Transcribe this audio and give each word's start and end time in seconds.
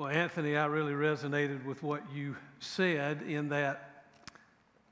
Well, 0.00 0.08
Anthony, 0.08 0.56
I 0.56 0.64
really 0.64 0.94
resonated 0.94 1.62
with 1.66 1.82
what 1.82 2.02
you 2.10 2.34
said 2.58 3.20
in 3.20 3.50
that 3.50 4.04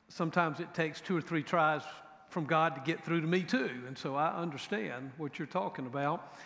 sometimes 0.09 0.61
it 0.61 0.75
takes 0.75 1.01
two 1.01 1.17
or 1.17 1.23
three 1.23 1.43
tries 1.43 1.81
from 2.29 2.45
God 2.45 2.75
to 2.75 2.83
get 2.83 3.03
through 3.07 3.23
to 3.23 3.27
me 3.27 3.43
too. 3.43 3.71
And 3.87 3.97
so 3.97 4.17
I 4.17 4.37
understand 4.37 5.13
what 5.17 5.39
you're 5.39 5.49
talking 5.49 5.87
about. 5.87 6.37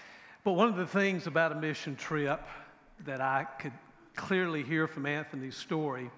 But 0.45 0.53
one 0.53 0.69
of 0.69 0.77
the 0.77 0.87
things 0.87 1.27
about 1.27 1.51
a 1.51 1.57
mission 1.57 1.97
trip 1.97 2.41
that 3.05 3.21
I 3.21 3.49
could 3.59 3.73
clearly 4.15 4.63
hear 4.63 4.87
from 4.87 5.07
Anthony's 5.07 5.57
story 5.57 6.09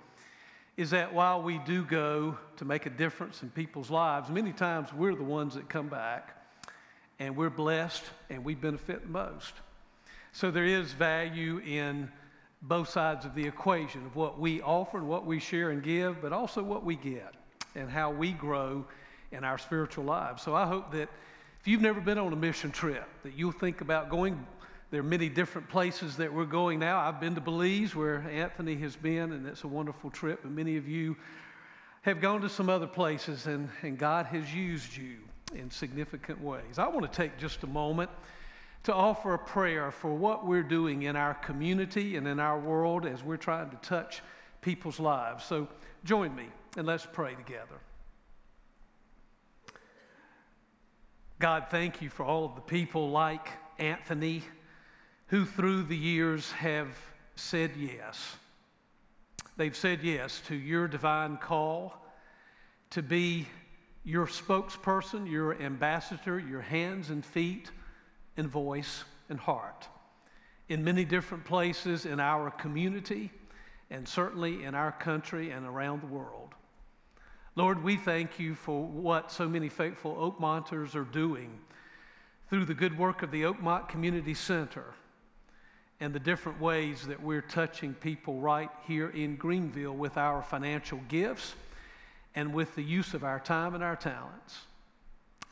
is 0.76 0.90
that 0.90 1.14
while 1.14 1.40
we 1.40 1.56
do 1.60 1.82
go 1.82 2.36
to 2.58 2.66
make 2.66 2.84
a 2.84 2.90
difference 2.90 3.42
in 3.42 3.48
people's 3.48 3.88
lives, 3.88 4.28
many 4.28 4.52
times 4.52 4.92
we're 4.92 5.14
the 5.14 5.24
ones 5.24 5.54
that 5.54 5.70
come 5.70 5.88
back 5.88 6.36
and 7.18 7.38
we're 7.38 7.48
blessed 7.48 8.04
and 8.28 8.44
we 8.44 8.54
benefit 8.54 9.08
most. 9.08 9.54
So 10.32 10.50
there 10.50 10.66
is 10.66 10.92
value 10.92 11.62
in 11.64 12.10
both 12.66 12.88
sides 12.88 13.24
of 13.26 13.34
the 13.34 13.46
equation 13.46 14.04
of 14.06 14.16
what 14.16 14.38
we 14.38 14.62
offer 14.62 14.98
and 14.98 15.08
what 15.08 15.26
we 15.26 15.38
share 15.38 15.70
and 15.70 15.82
give, 15.82 16.22
but 16.22 16.32
also 16.32 16.62
what 16.62 16.84
we 16.84 16.96
get 16.96 17.34
and 17.74 17.90
how 17.90 18.10
we 18.10 18.32
grow 18.32 18.84
in 19.32 19.44
our 19.44 19.58
spiritual 19.58 20.04
lives. 20.04 20.42
So 20.42 20.54
I 20.54 20.66
hope 20.66 20.90
that 20.92 21.08
if 21.60 21.68
you've 21.68 21.82
never 21.82 22.00
been 22.00 22.18
on 22.18 22.32
a 22.32 22.36
mission 22.36 22.70
trip, 22.70 23.06
that 23.22 23.34
you'll 23.34 23.52
think 23.52 23.80
about 23.80 24.08
going. 24.08 24.46
There 24.90 25.00
are 25.00 25.02
many 25.02 25.28
different 25.28 25.68
places 25.68 26.16
that 26.18 26.32
we're 26.32 26.44
going 26.44 26.78
now. 26.78 27.00
I've 27.00 27.20
been 27.20 27.34
to 27.34 27.40
Belize, 27.40 27.94
where 27.94 28.18
Anthony 28.30 28.76
has 28.76 28.96
been, 28.96 29.32
and 29.32 29.46
it's 29.46 29.64
a 29.64 29.68
wonderful 29.68 30.10
trip. 30.10 30.44
And 30.44 30.54
many 30.54 30.76
of 30.76 30.86
you 30.86 31.16
have 32.02 32.20
gone 32.20 32.42
to 32.42 32.48
some 32.48 32.68
other 32.68 32.86
places, 32.86 33.46
and, 33.46 33.68
and 33.82 33.98
God 33.98 34.26
has 34.26 34.54
used 34.54 34.96
you 34.96 35.16
in 35.54 35.70
significant 35.70 36.40
ways. 36.40 36.78
I 36.78 36.86
want 36.86 37.10
to 37.10 37.16
take 37.16 37.38
just 37.38 37.62
a 37.62 37.66
moment 37.66 38.10
to 38.84 38.94
offer 38.94 39.34
a 39.34 39.38
prayer 39.38 39.90
for 39.90 40.14
what 40.14 40.46
we're 40.46 40.62
doing 40.62 41.02
in 41.02 41.16
our 41.16 41.34
community 41.34 42.16
and 42.16 42.28
in 42.28 42.38
our 42.38 42.58
world 42.58 43.06
as 43.06 43.22
we're 43.22 43.36
trying 43.36 43.70
to 43.70 43.76
touch 43.76 44.22
people's 44.60 45.00
lives. 45.00 45.44
So 45.44 45.68
join 46.04 46.34
me 46.34 46.46
and 46.76 46.86
let's 46.86 47.06
pray 47.10 47.34
together. 47.34 47.80
God, 51.38 51.66
thank 51.70 52.00
you 52.00 52.10
for 52.10 52.24
all 52.24 52.44
of 52.44 52.54
the 52.54 52.60
people 52.60 53.10
like 53.10 53.48
Anthony 53.78 54.42
who 55.28 55.46
through 55.46 55.84
the 55.84 55.96
years 55.96 56.52
have 56.52 56.88
said 57.36 57.72
yes. 57.76 58.36
They've 59.56 59.76
said 59.76 60.02
yes 60.02 60.42
to 60.48 60.54
your 60.54 60.88
divine 60.88 61.38
call 61.38 61.94
to 62.90 63.02
be 63.02 63.48
your 64.04 64.26
spokesperson, 64.26 65.30
your 65.30 65.60
ambassador, 65.60 66.38
your 66.38 66.60
hands 66.60 67.08
and 67.08 67.24
feet 67.24 67.70
and 68.36 68.48
voice 68.48 69.04
and 69.28 69.38
heart 69.38 69.88
in 70.68 70.82
many 70.82 71.04
different 71.04 71.44
places 71.44 72.06
in 72.06 72.20
our 72.20 72.50
community 72.50 73.30
and 73.90 74.08
certainly 74.08 74.64
in 74.64 74.74
our 74.74 74.92
country 74.92 75.50
and 75.50 75.66
around 75.66 76.00
the 76.00 76.06
world. 76.06 76.54
Lord, 77.56 77.84
we 77.84 77.96
thank 77.96 78.38
you 78.38 78.54
for 78.54 78.84
what 78.84 79.30
so 79.30 79.48
many 79.48 79.68
faithful 79.68 80.16
Oakmonters 80.18 80.96
are 80.96 81.04
doing 81.04 81.60
through 82.48 82.64
the 82.64 82.74
good 82.74 82.98
work 82.98 83.22
of 83.22 83.30
the 83.30 83.42
Oakmont 83.42 83.88
Community 83.88 84.34
Center 84.34 84.94
and 86.00 86.12
the 86.12 86.18
different 86.18 86.60
ways 86.60 87.06
that 87.06 87.22
we're 87.22 87.40
touching 87.40 87.94
people 87.94 88.40
right 88.40 88.70
here 88.86 89.10
in 89.10 89.36
Greenville 89.36 89.94
with 89.94 90.16
our 90.16 90.42
financial 90.42 91.00
gifts 91.08 91.54
and 92.34 92.52
with 92.52 92.74
the 92.74 92.82
use 92.82 93.14
of 93.14 93.22
our 93.22 93.38
time 93.38 93.74
and 93.74 93.84
our 93.84 93.94
talents. 93.94 94.62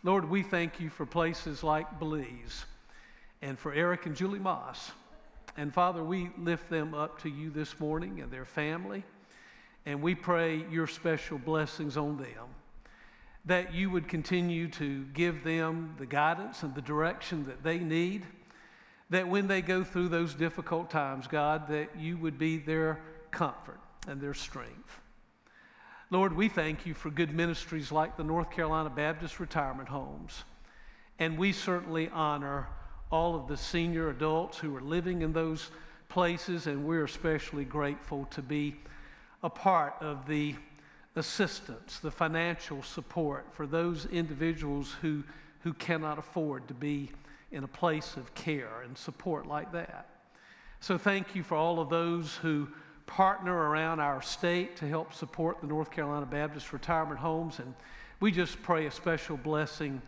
Lord, 0.03 0.28
we 0.28 0.42
thank 0.42 0.80
you 0.80 0.91
for 0.91 1.06
places 1.06 1.62
like 1.62 2.00
Belize 2.00 2.64
and 3.42 3.58
for 3.58 3.74
Eric 3.74 4.06
and 4.06 4.14
Julie 4.14 4.38
Moss. 4.38 4.92
And 5.56 5.74
Father, 5.74 6.02
we 6.02 6.30
lift 6.38 6.70
them 6.70 6.94
up 6.94 7.20
to 7.22 7.28
you 7.28 7.50
this 7.50 7.78
morning 7.78 8.20
and 8.20 8.30
their 8.30 8.46
family, 8.46 9.02
and 9.84 10.00
we 10.00 10.14
pray 10.14 10.64
your 10.70 10.86
special 10.86 11.36
blessings 11.36 11.96
on 11.96 12.16
them. 12.16 12.46
That 13.44 13.74
you 13.74 13.90
would 13.90 14.08
continue 14.08 14.68
to 14.68 15.04
give 15.06 15.42
them 15.42 15.97
the 15.98 16.06
guidance 16.06 16.62
and 16.62 16.75
the 16.75 16.81
direction 16.81 17.44
that 17.47 17.64
they 17.64 17.78
need. 17.78 18.25
That 19.10 19.28
when 19.28 19.48
they 19.48 19.60
go 19.60 19.82
through 19.82 20.08
those 20.08 20.32
difficult 20.34 20.91
times, 20.91 21.26
God, 21.26 21.66
that 21.69 21.98
you 21.98 22.16
would 22.19 22.38
be 22.38 22.58
their 22.58 23.00
comfort 23.32 23.81
and 24.06 24.20
their 24.20 24.32
strength. 24.32 25.00
Lord, 26.08 26.36
we 26.36 26.48
thank 26.48 26.86
you 26.86 26.94
for 26.94 27.10
good 27.10 27.34
ministries 27.34 27.91
like 27.91 28.16
the 28.16 28.25
North 28.25 28.50
Carolina 28.50 28.91
Baptist 28.91 29.41
Retirement 29.41 29.88
Homes. 29.88 30.44
And 31.19 31.36
we 31.36 31.52
certainly 31.52 32.08
honor 32.12 32.69
all 33.12 33.37
of 33.37 33.47
the 33.47 33.56
senior 33.56 34.09
adults 34.09 34.59
who 34.59 34.75
are 34.75 34.81
living 34.81 35.21
in 35.21 35.34
those 35.34 35.71
places, 36.09 36.67
and 36.67 36.84
we're 36.84 37.05
especially 37.05 37.65
grateful 37.65 38.25
to 38.31 38.41
be 38.41 38.75
a 39.43 39.50
part 39.50 39.95
of 40.00 40.27
the 40.27 40.55
assistance, 41.15 41.99
the 41.99 42.11
financial 42.11 42.83
support 42.83 43.47
for 43.53 43.67
those 43.67 44.06
individuals 44.06 44.97
who, 45.03 45.23
who 45.61 45.75
cannot 45.75 46.19
afford 46.19 46.67
to 46.69 46.75
be 46.75 47.11
in 47.50 47.65
a 47.65 47.69
place 47.69 48.17
of 48.17 48.34
care 48.34 48.81
and 48.83 48.97
support 48.97 49.47
like 49.47 49.71
that. 49.73 50.09
So, 50.81 50.97
thank 50.97 51.34
you 51.34 51.43
for 51.43 51.55
all 51.55 51.81
of 51.81 51.91
those 51.91 52.37
who 52.37 52.67
partner 53.06 53.55
around 53.55 54.00
our 54.00 54.23
state 54.23 54.77
to 54.77 54.89
help 54.89 55.12
support 55.12 55.61
the 55.61 55.67
North 55.67 55.91
Carolina 55.91 56.25
Baptist 56.25 56.73
Retirement 56.73 57.21
Homes. 57.21 57.59
And 57.59 57.75
we 58.21 58.33
just 58.33 58.62
pray 58.62 58.87
a 58.87 58.91
special 58.91 59.37
blessing 59.37 60.00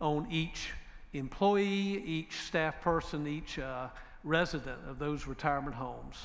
on 0.00 0.28
each 0.30 0.70
employee, 1.14 2.02
each 2.04 2.40
staff 2.40 2.80
person, 2.80 3.26
each 3.26 3.58
uh, 3.58 3.88
resident 4.24 4.78
of 4.88 4.98
those 4.98 5.26
retirement 5.26 5.76
homes. 5.76 6.16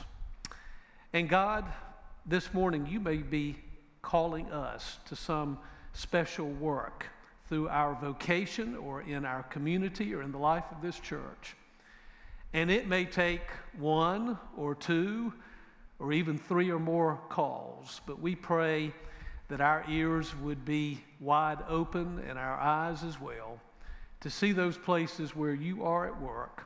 And 1.13 1.29
God, 1.29 1.65
this 2.25 2.53
morning 2.53 2.87
you 2.87 2.99
may 2.99 3.17
be 3.17 3.57
calling 4.01 4.51
us 4.51 4.97
to 5.05 5.15
some 5.15 5.59
special 5.93 6.47
work 6.47 7.05
through 7.47 7.69
our 7.69 7.95
vocation 7.95 8.77
or 8.77 9.01
in 9.01 9.25
our 9.25 9.43
community 9.43 10.13
or 10.13 10.21
in 10.21 10.31
the 10.31 10.37
life 10.37 10.65
of 10.71 10.81
this 10.81 10.99
church. 10.99 11.55
And 12.53 12.71
it 12.71 12.87
may 12.87 13.05
take 13.05 13.41
one 13.77 14.37
or 14.57 14.75
two 14.75 15.33
or 15.99 16.13
even 16.13 16.37
three 16.37 16.71
or 16.71 16.79
more 16.79 17.19
calls, 17.29 18.01
but 18.05 18.21
we 18.21 18.35
pray 18.35 18.93
that 19.49 19.61
our 19.61 19.83
ears 19.89 20.35
would 20.37 20.63
be 20.63 21.03
wide 21.19 21.59
open 21.67 22.23
and 22.27 22.39
our 22.39 22.57
eyes 22.59 23.03
as 23.03 23.19
well 23.19 23.59
to 24.21 24.29
see 24.29 24.51
those 24.51 24.77
places 24.77 25.35
where 25.35 25.53
you 25.53 25.83
are 25.83 26.07
at 26.07 26.21
work 26.21 26.65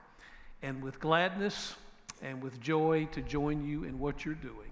and 0.62 0.82
with 0.82 1.00
gladness 1.00 1.76
and 2.22 2.42
with 2.42 2.60
joy 2.60 3.08
to 3.12 3.22
join 3.22 3.64
you 3.64 3.84
in 3.84 4.00
what 4.00 4.26
you're 4.26 4.34
doing. 4.34 4.72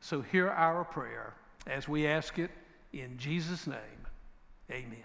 So 0.00 0.22
hear 0.22 0.48
our 0.48 0.84
prayer 0.84 1.34
as 1.66 1.88
we 1.88 2.06
ask 2.06 2.38
it 2.38 2.50
in 2.92 3.18
Jesus' 3.18 3.66
name. 3.66 3.76
Amen. 4.70 4.98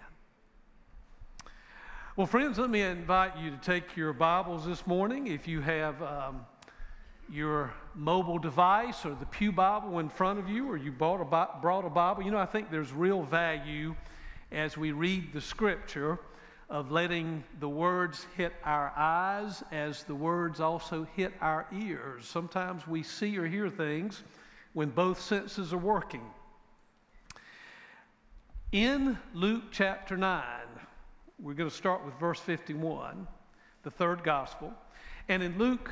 Well, 2.16 2.26
friends, 2.26 2.58
let 2.58 2.70
me 2.70 2.82
invite 2.82 3.38
you 3.38 3.50
to 3.50 3.56
take 3.56 3.96
your 3.96 4.12
Bibles 4.12 4.66
this 4.66 4.86
morning. 4.86 5.26
If 5.26 5.48
you 5.48 5.60
have 5.60 6.00
um, 6.02 6.46
your 7.30 7.72
mobile 7.94 8.38
device 8.38 9.04
or 9.04 9.14
the 9.14 9.26
Pew 9.26 9.50
Bible 9.50 9.98
in 9.98 10.08
front 10.08 10.38
of 10.38 10.48
you, 10.48 10.70
or 10.70 10.76
you 10.76 10.92
bought 10.92 11.20
a, 11.20 11.60
brought 11.60 11.84
a 11.84 11.90
Bible, 11.90 12.22
you 12.22 12.30
know, 12.30 12.38
I 12.38 12.46
think 12.46 12.70
there's 12.70 12.92
real 12.92 13.22
value 13.22 13.94
as 14.50 14.76
we 14.76 14.92
read 14.92 15.32
the 15.32 15.40
Scripture 15.40 16.18
of 16.72 16.90
letting 16.90 17.44
the 17.60 17.68
words 17.68 18.26
hit 18.34 18.54
our 18.64 18.94
eyes 18.96 19.62
as 19.70 20.04
the 20.04 20.14
words 20.14 20.58
also 20.58 21.06
hit 21.14 21.34
our 21.42 21.66
ears. 21.70 22.26
Sometimes 22.26 22.88
we 22.88 23.02
see 23.02 23.36
or 23.36 23.46
hear 23.46 23.68
things 23.68 24.22
when 24.72 24.88
both 24.88 25.20
senses 25.20 25.74
are 25.74 25.78
working. 25.78 26.22
In 28.72 29.18
Luke 29.34 29.64
chapter 29.70 30.16
9, 30.16 30.42
we're 31.38 31.52
going 31.52 31.68
to 31.68 31.76
start 31.76 32.06
with 32.06 32.14
verse 32.14 32.40
51, 32.40 33.28
the 33.82 33.90
third 33.90 34.24
gospel. 34.24 34.72
And 35.28 35.42
in 35.42 35.58
Luke 35.58 35.90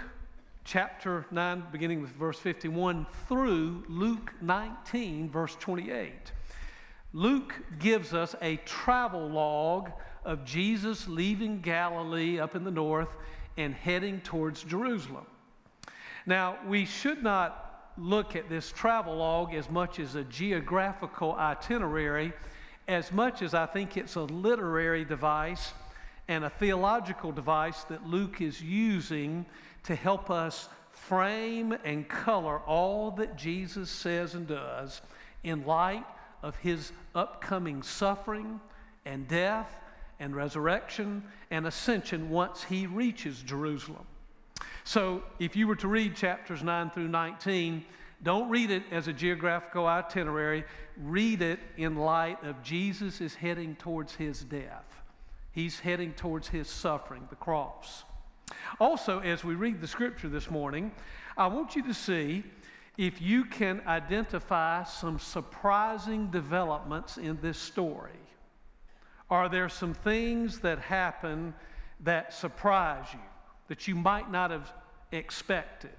chapter 0.64 1.26
9, 1.30 1.64
beginning 1.70 2.00
with 2.00 2.12
verse 2.12 2.38
51 2.38 3.06
through 3.28 3.84
Luke 3.86 4.32
19, 4.40 5.28
verse 5.28 5.54
28, 5.60 6.32
Luke 7.12 7.54
gives 7.78 8.14
us 8.14 8.34
a 8.40 8.56
travel 8.58 9.28
log 9.28 9.90
of 10.24 10.44
Jesus 10.44 11.08
leaving 11.08 11.60
Galilee 11.60 12.38
up 12.38 12.54
in 12.54 12.64
the 12.64 12.70
north 12.70 13.08
and 13.56 13.74
heading 13.74 14.20
towards 14.20 14.62
Jerusalem. 14.62 15.26
Now, 16.26 16.58
we 16.66 16.84
should 16.84 17.22
not 17.22 17.92
look 17.96 18.36
at 18.36 18.48
this 18.48 18.72
travel 18.72 19.16
log 19.16 19.54
as 19.54 19.68
much 19.68 19.98
as 19.98 20.14
a 20.14 20.24
geographical 20.24 21.34
itinerary, 21.34 22.32
as 22.88 23.12
much 23.12 23.42
as 23.42 23.54
I 23.54 23.66
think 23.66 23.96
it's 23.96 24.16
a 24.16 24.22
literary 24.22 25.04
device 25.04 25.72
and 26.28 26.44
a 26.44 26.50
theological 26.50 27.32
device 27.32 27.84
that 27.84 28.06
Luke 28.06 28.40
is 28.40 28.62
using 28.62 29.44
to 29.84 29.94
help 29.94 30.30
us 30.30 30.68
frame 30.92 31.72
and 31.84 32.08
color 32.08 32.58
all 32.60 33.10
that 33.12 33.36
Jesus 33.36 33.90
says 33.90 34.34
and 34.34 34.46
does 34.46 35.00
in 35.42 35.64
light 35.66 36.04
of 36.42 36.56
his 36.56 36.92
upcoming 37.14 37.82
suffering 37.82 38.60
and 39.04 39.26
death 39.26 39.74
and 40.20 40.36
resurrection 40.36 41.24
and 41.50 41.66
ascension 41.66 42.30
once 42.30 42.62
he 42.62 42.86
reaches 42.86 43.42
Jerusalem. 43.42 44.06
So 44.84 45.22
if 45.38 45.56
you 45.56 45.66
were 45.66 45.76
to 45.76 45.88
read 45.88 46.14
chapters 46.14 46.62
9 46.62 46.90
through 46.90 47.08
19, 47.08 47.84
don't 48.22 48.50
read 48.50 48.70
it 48.70 48.82
as 48.90 49.08
a 49.08 49.12
geographical 49.12 49.86
itinerary. 49.86 50.64
Read 50.96 51.42
it 51.42 51.58
in 51.76 51.96
light 51.96 52.42
of 52.44 52.62
Jesus 52.62 53.20
is 53.20 53.34
heading 53.34 53.74
towards 53.76 54.14
his 54.14 54.44
death. 54.44 54.84
He's 55.52 55.80
heading 55.80 56.12
towards 56.12 56.48
his 56.48 56.68
suffering, 56.68 57.26
the 57.30 57.36
cross. 57.36 58.04
Also, 58.78 59.20
as 59.20 59.42
we 59.42 59.54
read 59.54 59.80
the 59.80 59.88
scripture 59.88 60.28
this 60.28 60.50
morning, 60.50 60.92
I 61.36 61.46
want 61.46 61.74
you 61.74 61.82
to 61.84 61.94
see 61.94 62.44
if 62.98 63.20
you 63.22 63.44
can 63.44 63.80
identify 63.86 64.84
some 64.84 65.18
surprising 65.18 66.30
developments 66.30 67.16
in 67.16 67.38
this 67.40 67.58
story. 67.58 68.10
Are 69.30 69.48
there 69.48 69.68
some 69.68 69.94
things 69.94 70.60
that 70.60 70.80
happen 70.80 71.54
that 72.00 72.34
surprise 72.34 73.06
you, 73.12 73.20
that 73.68 73.86
you 73.86 73.94
might 73.94 74.30
not 74.30 74.50
have 74.50 74.72
expected? 75.12 75.90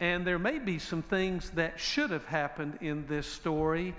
And 0.00 0.26
there 0.26 0.38
may 0.38 0.58
be 0.58 0.80
some 0.80 1.02
things 1.02 1.50
that 1.50 1.78
should 1.78 2.10
have 2.10 2.26
happened 2.26 2.78
in 2.80 3.06
this 3.06 3.26
story 3.26 3.94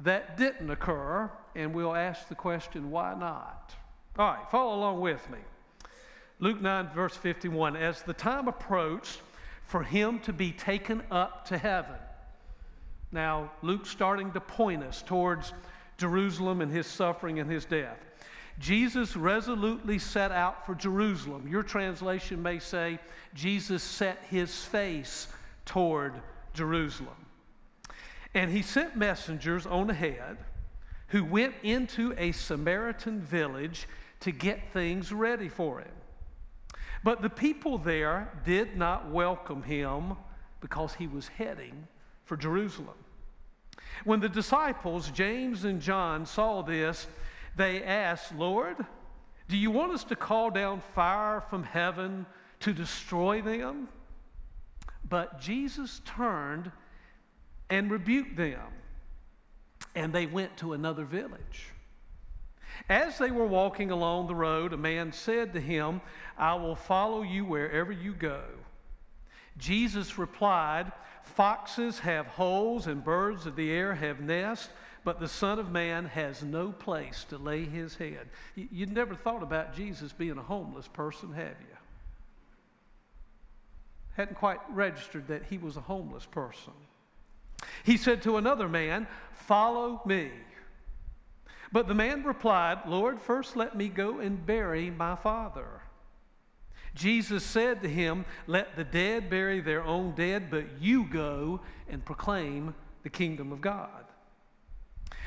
that 0.00 0.36
didn't 0.36 0.70
occur, 0.70 1.30
and 1.56 1.74
we'll 1.74 1.96
ask 1.96 2.28
the 2.28 2.36
question, 2.36 2.92
why 2.92 3.14
not? 3.14 3.74
All 4.16 4.34
right, 4.34 4.50
follow 4.50 4.76
along 4.76 5.00
with 5.00 5.28
me. 5.30 5.38
Luke 6.38 6.60
9, 6.60 6.90
verse 6.94 7.16
51 7.16 7.76
As 7.76 8.02
the 8.02 8.12
time 8.12 8.46
approached 8.46 9.20
for 9.64 9.82
him 9.82 10.18
to 10.20 10.32
be 10.32 10.52
taken 10.52 11.02
up 11.10 11.46
to 11.48 11.58
heaven. 11.58 11.96
Now, 13.10 13.52
Luke's 13.62 13.90
starting 13.90 14.32
to 14.32 14.40
point 14.40 14.82
us 14.82 15.02
towards 15.02 15.52
Jerusalem 16.02 16.60
and 16.60 16.72
his 16.72 16.88
suffering 16.88 17.38
and 17.38 17.48
his 17.48 17.64
death. 17.64 17.96
Jesus 18.58 19.14
resolutely 19.16 20.00
set 20.00 20.32
out 20.32 20.66
for 20.66 20.74
Jerusalem. 20.74 21.46
Your 21.46 21.62
translation 21.62 22.42
may 22.42 22.58
say, 22.58 22.98
Jesus 23.34 23.84
set 23.84 24.18
his 24.28 24.64
face 24.64 25.28
toward 25.64 26.14
Jerusalem. 26.54 27.14
And 28.34 28.50
he 28.50 28.62
sent 28.62 28.96
messengers 28.96 29.64
on 29.64 29.90
ahead 29.90 30.38
who 31.06 31.22
went 31.22 31.54
into 31.62 32.14
a 32.18 32.32
Samaritan 32.32 33.20
village 33.20 33.86
to 34.20 34.32
get 34.32 34.72
things 34.72 35.12
ready 35.12 35.48
for 35.48 35.78
him. 35.78 35.94
But 37.04 37.22
the 37.22 37.30
people 37.30 37.78
there 37.78 38.32
did 38.44 38.76
not 38.76 39.08
welcome 39.08 39.62
him 39.62 40.16
because 40.60 40.94
he 40.94 41.06
was 41.06 41.28
heading 41.28 41.86
for 42.24 42.36
Jerusalem. 42.36 43.01
When 44.04 44.20
the 44.20 44.28
disciples, 44.28 45.10
James 45.10 45.64
and 45.64 45.80
John, 45.80 46.26
saw 46.26 46.62
this, 46.62 47.06
they 47.56 47.82
asked, 47.82 48.34
Lord, 48.34 48.76
do 49.48 49.56
you 49.56 49.70
want 49.70 49.92
us 49.92 50.04
to 50.04 50.16
call 50.16 50.50
down 50.50 50.82
fire 50.94 51.42
from 51.50 51.62
heaven 51.62 52.26
to 52.60 52.72
destroy 52.72 53.42
them? 53.42 53.88
But 55.08 55.40
Jesus 55.40 56.00
turned 56.04 56.72
and 57.68 57.90
rebuked 57.90 58.36
them, 58.36 58.60
and 59.94 60.12
they 60.12 60.26
went 60.26 60.56
to 60.58 60.72
another 60.72 61.04
village. 61.04 61.72
As 62.88 63.18
they 63.18 63.30
were 63.30 63.46
walking 63.46 63.90
along 63.90 64.26
the 64.26 64.34
road, 64.34 64.72
a 64.72 64.78
man 64.78 65.12
said 65.12 65.52
to 65.52 65.60
him, 65.60 66.00
I 66.38 66.54
will 66.54 66.74
follow 66.74 67.22
you 67.22 67.44
wherever 67.44 67.92
you 67.92 68.14
go. 68.14 68.42
Jesus 69.58 70.18
replied, 70.18 70.92
Foxes 71.24 72.00
have 72.00 72.26
holes 72.26 72.86
and 72.86 73.02
birds 73.02 73.46
of 73.46 73.56
the 73.56 73.70
air 73.70 73.94
have 73.94 74.20
nests, 74.20 74.68
but 75.04 75.18
the 75.18 75.28
Son 75.28 75.58
of 75.58 75.70
Man 75.70 76.06
has 76.06 76.42
no 76.42 76.70
place 76.72 77.24
to 77.30 77.38
lay 77.38 77.64
his 77.64 77.96
head. 77.96 78.28
You'd 78.54 78.92
never 78.92 79.14
thought 79.14 79.42
about 79.42 79.74
Jesus 79.74 80.12
being 80.12 80.38
a 80.38 80.42
homeless 80.42 80.88
person, 80.88 81.32
have 81.32 81.56
you? 81.60 81.76
Hadn't 84.14 84.36
quite 84.36 84.60
registered 84.70 85.26
that 85.28 85.44
he 85.44 85.58
was 85.58 85.76
a 85.76 85.80
homeless 85.80 86.26
person. 86.26 86.74
He 87.84 87.96
said 87.96 88.22
to 88.22 88.36
another 88.36 88.68
man, 88.68 89.06
Follow 89.32 90.02
me. 90.04 90.30
But 91.72 91.88
the 91.88 91.94
man 91.94 92.22
replied, 92.22 92.80
Lord, 92.86 93.20
first 93.20 93.56
let 93.56 93.74
me 93.74 93.88
go 93.88 94.20
and 94.20 94.44
bury 94.44 94.90
my 94.90 95.16
father. 95.16 95.80
Jesus 96.94 97.42
said 97.42 97.82
to 97.82 97.88
him, 97.88 98.24
Let 98.46 98.76
the 98.76 98.84
dead 98.84 99.30
bury 99.30 99.60
their 99.60 99.82
own 99.82 100.14
dead, 100.14 100.50
but 100.50 100.80
you 100.80 101.04
go 101.04 101.60
and 101.88 102.04
proclaim 102.04 102.74
the 103.02 103.10
kingdom 103.10 103.52
of 103.52 103.60
God. 103.60 104.04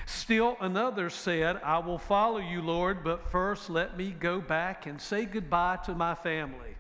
Still 0.05 0.55
another 0.61 1.09
said, 1.09 1.59
I 1.63 1.79
will 1.79 1.97
follow 1.97 2.37
you, 2.37 2.61
Lord, 2.61 3.03
but 3.03 3.27
first 3.31 3.69
let 3.69 3.97
me 3.97 4.11
go 4.11 4.39
back 4.39 4.85
and 4.85 5.01
say 5.01 5.25
goodbye 5.25 5.79
to 5.85 5.95
my 5.95 6.13
family. 6.13 6.75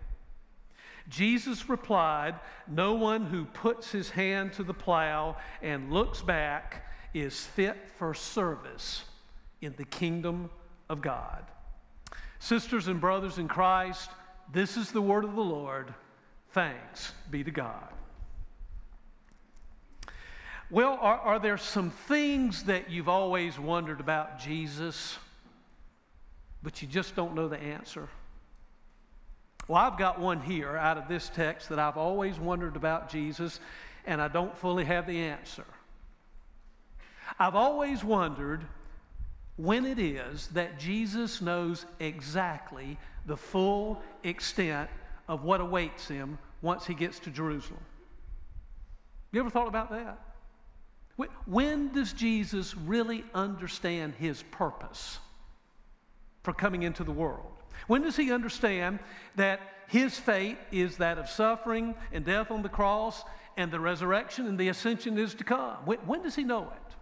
Jesus 1.09 1.69
replied, 1.69 2.35
No 2.67 2.93
one 2.93 3.25
who 3.25 3.45
puts 3.45 3.91
his 3.91 4.11
hand 4.11 4.53
to 4.53 4.63
the 4.63 4.73
plow 4.73 5.37
and 5.61 5.91
looks 5.91 6.21
back 6.21 6.85
is 7.13 7.45
fit 7.45 7.77
for 7.97 8.13
service 8.13 9.03
in 9.61 9.73
the 9.77 9.85
kingdom 9.85 10.49
of 10.89 11.01
God. 11.01 11.43
Sisters 12.39 12.87
and 12.87 13.01
brothers 13.01 13.37
in 13.37 13.47
Christ, 13.47 14.09
this 14.51 14.77
is 14.77 14.91
the 14.91 15.01
word 15.01 15.23
of 15.23 15.35
the 15.35 15.41
Lord. 15.41 15.93
Thanks 16.51 17.11
be 17.29 17.43
to 17.43 17.51
God. 17.51 17.93
Well, 20.71 20.97
are, 20.99 21.19
are 21.19 21.39
there 21.39 21.57
some 21.57 21.91
things 21.91 22.63
that 22.63 22.89
you've 22.89 23.09
always 23.09 23.59
wondered 23.59 23.99
about 23.99 24.39
Jesus, 24.39 25.17
but 26.63 26.81
you 26.81 26.87
just 26.87 27.15
don't 27.15 27.35
know 27.35 27.47
the 27.47 27.59
answer? 27.59 28.09
Well, 29.67 29.79
I've 29.79 29.97
got 29.97 30.19
one 30.19 30.41
here 30.41 30.75
out 30.75 30.97
of 30.97 31.07
this 31.07 31.29
text 31.29 31.69
that 31.69 31.79
I've 31.79 31.97
always 31.97 32.39
wondered 32.39 32.75
about 32.75 33.09
Jesus, 33.09 33.59
and 34.05 34.21
I 34.21 34.27
don't 34.27 34.57
fully 34.57 34.85
have 34.85 35.07
the 35.07 35.19
answer. 35.19 35.65
I've 37.39 37.55
always 37.55 38.03
wondered 38.03 38.61
when 39.57 39.85
it 39.85 39.99
is 39.99 40.47
that 40.47 40.79
Jesus 40.79 41.41
knows 41.41 41.85
exactly 41.99 42.97
the 43.25 43.37
full 43.37 44.01
extent 44.23 44.89
of 45.27 45.43
what 45.43 45.61
awaits 45.61 46.07
him 46.07 46.37
once 46.61 46.85
he 46.85 46.93
gets 46.93 47.19
to 47.19 47.29
Jerusalem. 47.29 47.79
You 49.31 49.39
ever 49.39 49.49
thought 49.49 49.67
about 49.67 49.91
that? 49.91 50.19
When 51.45 51.93
does 51.93 52.11
Jesus 52.11 52.75
really 52.75 53.23
understand 53.33 54.15
his 54.15 54.43
purpose 54.43 55.19
for 56.43 56.53
coming 56.53 56.83
into 56.83 57.03
the 57.03 57.11
world? 57.11 57.51
When 57.87 58.01
does 58.01 58.17
he 58.17 58.31
understand 58.31 58.99
that 59.35 59.61
his 59.87 60.17
fate 60.17 60.57
is 60.71 60.97
that 60.97 61.17
of 61.17 61.29
suffering 61.29 61.95
and 62.11 62.25
death 62.25 62.51
on 62.51 62.63
the 62.63 62.69
cross 62.69 63.23
and 63.55 63.71
the 63.71 63.79
resurrection 63.79 64.47
and 64.47 64.59
the 64.59 64.67
ascension 64.67 65.17
is 65.17 65.33
to 65.35 65.43
come? 65.43 65.77
When, 65.85 65.99
when 65.99 66.21
does 66.21 66.35
he 66.35 66.43
know 66.43 66.63
it? 66.63 66.95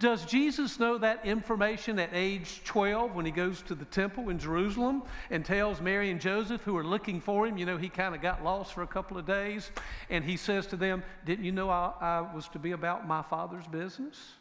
Does 0.00 0.24
Jesus 0.24 0.78
know 0.78 0.98
that 0.98 1.26
information 1.26 1.98
at 1.98 2.10
age 2.12 2.62
12 2.64 3.14
when 3.14 3.24
he 3.24 3.32
goes 3.32 3.62
to 3.62 3.74
the 3.74 3.84
temple 3.86 4.28
in 4.28 4.38
Jerusalem 4.38 5.02
and 5.30 5.44
tells 5.44 5.80
Mary 5.80 6.10
and 6.10 6.20
Joseph, 6.20 6.62
who 6.62 6.76
are 6.76 6.84
looking 6.84 7.20
for 7.20 7.46
him, 7.46 7.58
you 7.58 7.66
know, 7.66 7.76
he 7.76 7.88
kind 7.88 8.14
of 8.14 8.22
got 8.22 8.44
lost 8.44 8.74
for 8.74 8.82
a 8.82 8.86
couple 8.86 9.18
of 9.18 9.26
days, 9.26 9.70
and 10.08 10.24
he 10.24 10.36
says 10.36 10.66
to 10.68 10.76
them, 10.76 11.02
Didn't 11.24 11.44
you 11.44 11.52
know 11.52 11.68
I, 11.68 11.92
I 12.00 12.34
was 12.34 12.48
to 12.48 12.58
be 12.58 12.72
about 12.72 13.08
my 13.08 13.22
Father's 13.22 13.66
business? 13.66 14.34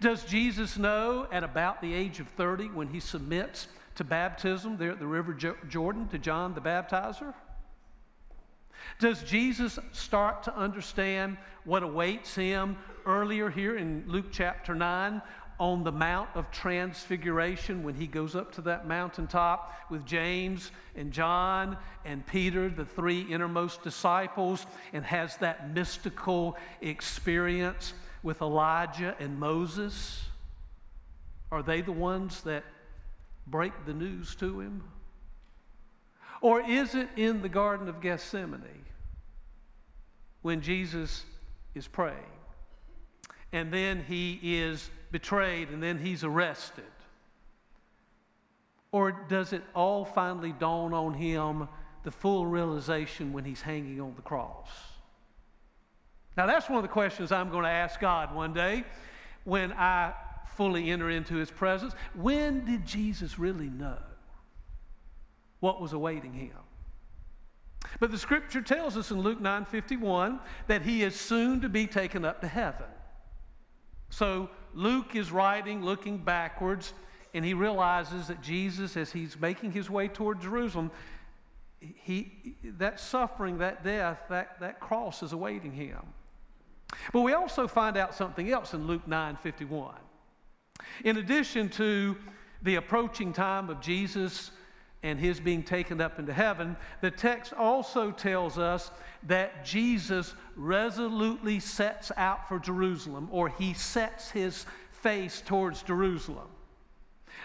Does 0.00 0.24
Jesus 0.24 0.76
know 0.76 1.26
at 1.32 1.44
about 1.44 1.80
the 1.80 1.94
age 1.94 2.20
of 2.20 2.28
30 2.28 2.68
when 2.70 2.88
he 2.88 3.00
submits 3.00 3.68
to 3.94 4.04
baptism 4.04 4.76
there 4.76 4.90
at 4.90 4.98
the 4.98 5.06
River 5.06 5.32
Jordan 5.68 6.08
to 6.08 6.18
John 6.18 6.54
the 6.54 6.60
Baptizer? 6.60 7.34
Does 8.98 9.22
Jesus 9.22 9.78
start 9.92 10.42
to 10.44 10.56
understand 10.56 11.36
what 11.64 11.82
awaits 11.82 12.34
him 12.34 12.76
earlier 13.04 13.50
here 13.50 13.76
in 13.76 14.04
Luke 14.06 14.26
chapter 14.30 14.74
9 14.74 15.20
on 15.58 15.84
the 15.84 15.92
Mount 15.92 16.28
of 16.34 16.50
Transfiguration 16.50 17.82
when 17.82 17.94
he 17.94 18.06
goes 18.06 18.36
up 18.36 18.52
to 18.52 18.60
that 18.62 18.86
mountaintop 18.86 19.72
with 19.90 20.04
James 20.04 20.70
and 20.94 21.12
John 21.12 21.78
and 22.04 22.26
Peter, 22.26 22.68
the 22.68 22.84
three 22.84 23.22
innermost 23.22 23.82
disciples, 23.82 24.66
and 24.92 25.04
has 25.04 25.36
that 25.38 25.72
mystical 25.74 26.56
experience 26.80 27.94
with 28.22 28.42
Elijah 28.42 29.16
and 29.18 29.38
Moses? 29.38 30.24
Are 31.50 31.62
they 31.62 31.80
the 31.80 31.92
ones 31.92 32.42
that 32.42 32.64
break 33.46 33.72
the 33.86 33.94
news 33.94 34.34
to 34.36 34.60
him? 34.60 34.82
Or 36.40 36.60
is 36.60 36.94
it 36.94 37.08
in 37.16 37.42
the 37.42 37.48
Garden 37.48 37.88
of 37.88 38.00
Gethsemane 38.00 38.84
when 40.42 40.60
Jesus 40.60 41.24
is 41.74 41.88
praying? 41.88 42.16
And 43.52 43.72
then 43.72 44.04
he 44.06 44.38
is 44.42 44.90
betrayed 45.10 45.70
and 45.70 45.82
then 45.82 45.98
he's 45.98 46.24
arrested? 46.24 46.84
Or 48.92 49.12
does 49.12 49.52
it 49.52 49.62
all 49.74 50.04
finally 50.04 50.52
dawn 50.52 50.94
on 50.94 51.14
him 51.14 51.68
the 52.02 52.10
full 52.10 52.46
realization 52.46 53.32
when 53.32 53.44
he's 53.44 53.60
hanging 53.60 54.00
on 54.00 54.14
the 54.14 54.22
cross? 54.22 54.68
Now, 56.36 56.46
that's 56.46 56.68
one 56.68 56.76
of 56.76 56.82
the 56.82 56.88
questions 56.88 57.32
I'm 57.32 57.50
going 57.50 57.64
to 57.64 57.70
ask 57.70 57.98
God 57.98 58.34
one 58.34 58.52
day 58.52 58.84
when 59.44 59.72
I 59.72 60.12
fully 60.54 60.90
enter 60.90 61.10
into 61.10 61.36
his 61.36 61.50
presence. 61.50 61.94
When 62.14 62.64
did 62.64 62.86
Jesus 62.86 63.38
really 63.38 63.68
know? 63.68 63.98
What 65.60 65.80
was 65.80 65.92
awaiting 65.92 66.32
him. 66.32 66.56
But 68.00 68.10
the 68.10 68.18
scripture 68.18 68.62
tells 68.62 68.96
us 68.96 69.10
in 69.10 69.20
Luke 69.20 69.40
9:51 69.40 70.40
that 70.66 70.82
he 70.82 71.02
is 71.02 71.18
soon 71.18 71.60
to 71.60 71.68
be 71.68 71.86
taken 71.86 72.24
up 72.24 72.40
to 72.40 72.48
heaven. 72.48 72.86
So 74.10 74.50
Luke 74.74 75.14
is 75.14 75.30
writing 75.32 75.82
looking 75.82 76.18
backwards 76.18 76.92
and 77.32 77.44
he 77.44 77.54
realizes 77.54 78.28
that 78.28 78.42
Jesus 78.42 78.96
as 78.96 79.12
he's 79.12 79.38
making 79.38 79.72
his 79.72 79.90
way 79.90 80.08
toward 80.08 80.40
Jerusalem 80.40 80.90
he 81.80 82.56
that 82.78 82.98
suffering, 82.98 83.58
that 83.58 83.84
death, 83.84 84.18
that, 84.28 84.58
that 84.60 84.80
cross 84.80 85.22
is 85.22 85.32
awaiting 85.32 85.72
him. 85.72 86.00
But 87.12 87.20
we 87.20 87.32
also 87.32 87.68
find 87.68 87.96
out 87.96 88.14
something 88.14 88.50
else 88.50 88.74
in 88.74 88.86
Luke 88.86 89.06
9:51. 89.06 89.96
In 91.04 91.16
addition 91.16 91.68
to 91.70 92.16
the 92.62 92.76
approaching 92.76 93.32
time 93.32 93.68
of 93.68 93.80
Jesus 93.80 94.50
and 95.06 95.20
his 95.20 95.38
being 95.38 95.62
taken 95.62 96.00
up 96.00 96.18
into 96.18 96.32
heaven, 96.32 96.76
the 97.00 97.10
text 97.10 97.52
also 97.52 98.10
tells 98.10 98.58
us 98.58 98.90
that 99.22 99.64
Jesus 99.64 100.34
resolutely 100.56 101.60
sets 101.60 102.10
out 102.16 102.48
for 102.48 102.58
Jerusalem, 102.58 103.28
or 103.30 103.48
he 103.48 103.72
sets 103.72 104.30
his 104.30 104.66
face 104.90 105.40
towards 105.46 105.82
Jerusalem. 105.82 106.48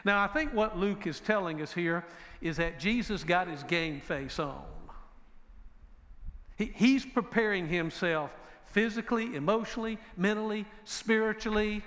Now, 0.03 0.23
I 0.23 0.27
think 0.27 0.53
what 0.53 0.77
Luke 0.77 1.05
is 1.05 1.19
telling 1.19 1.61
us 1.61 1.71
here 1.71 2.03
is 2.41 2.57
that 2.57 2.79
Jesus 2.79 3.23
got 3.23 3.47
his 3.47 3.61
game 3.63 4.01
face 4.01 4.39
on. 4.39 4.63
He, 6.57 6.71
he's 6.75 7.05
preparing 7.05 7.67
himself 7.67 8.31
physically, 8.65 9.35
emotionally, 9.35 9.99
mentally, 10.17 10.65
spiritually 10.83 11.83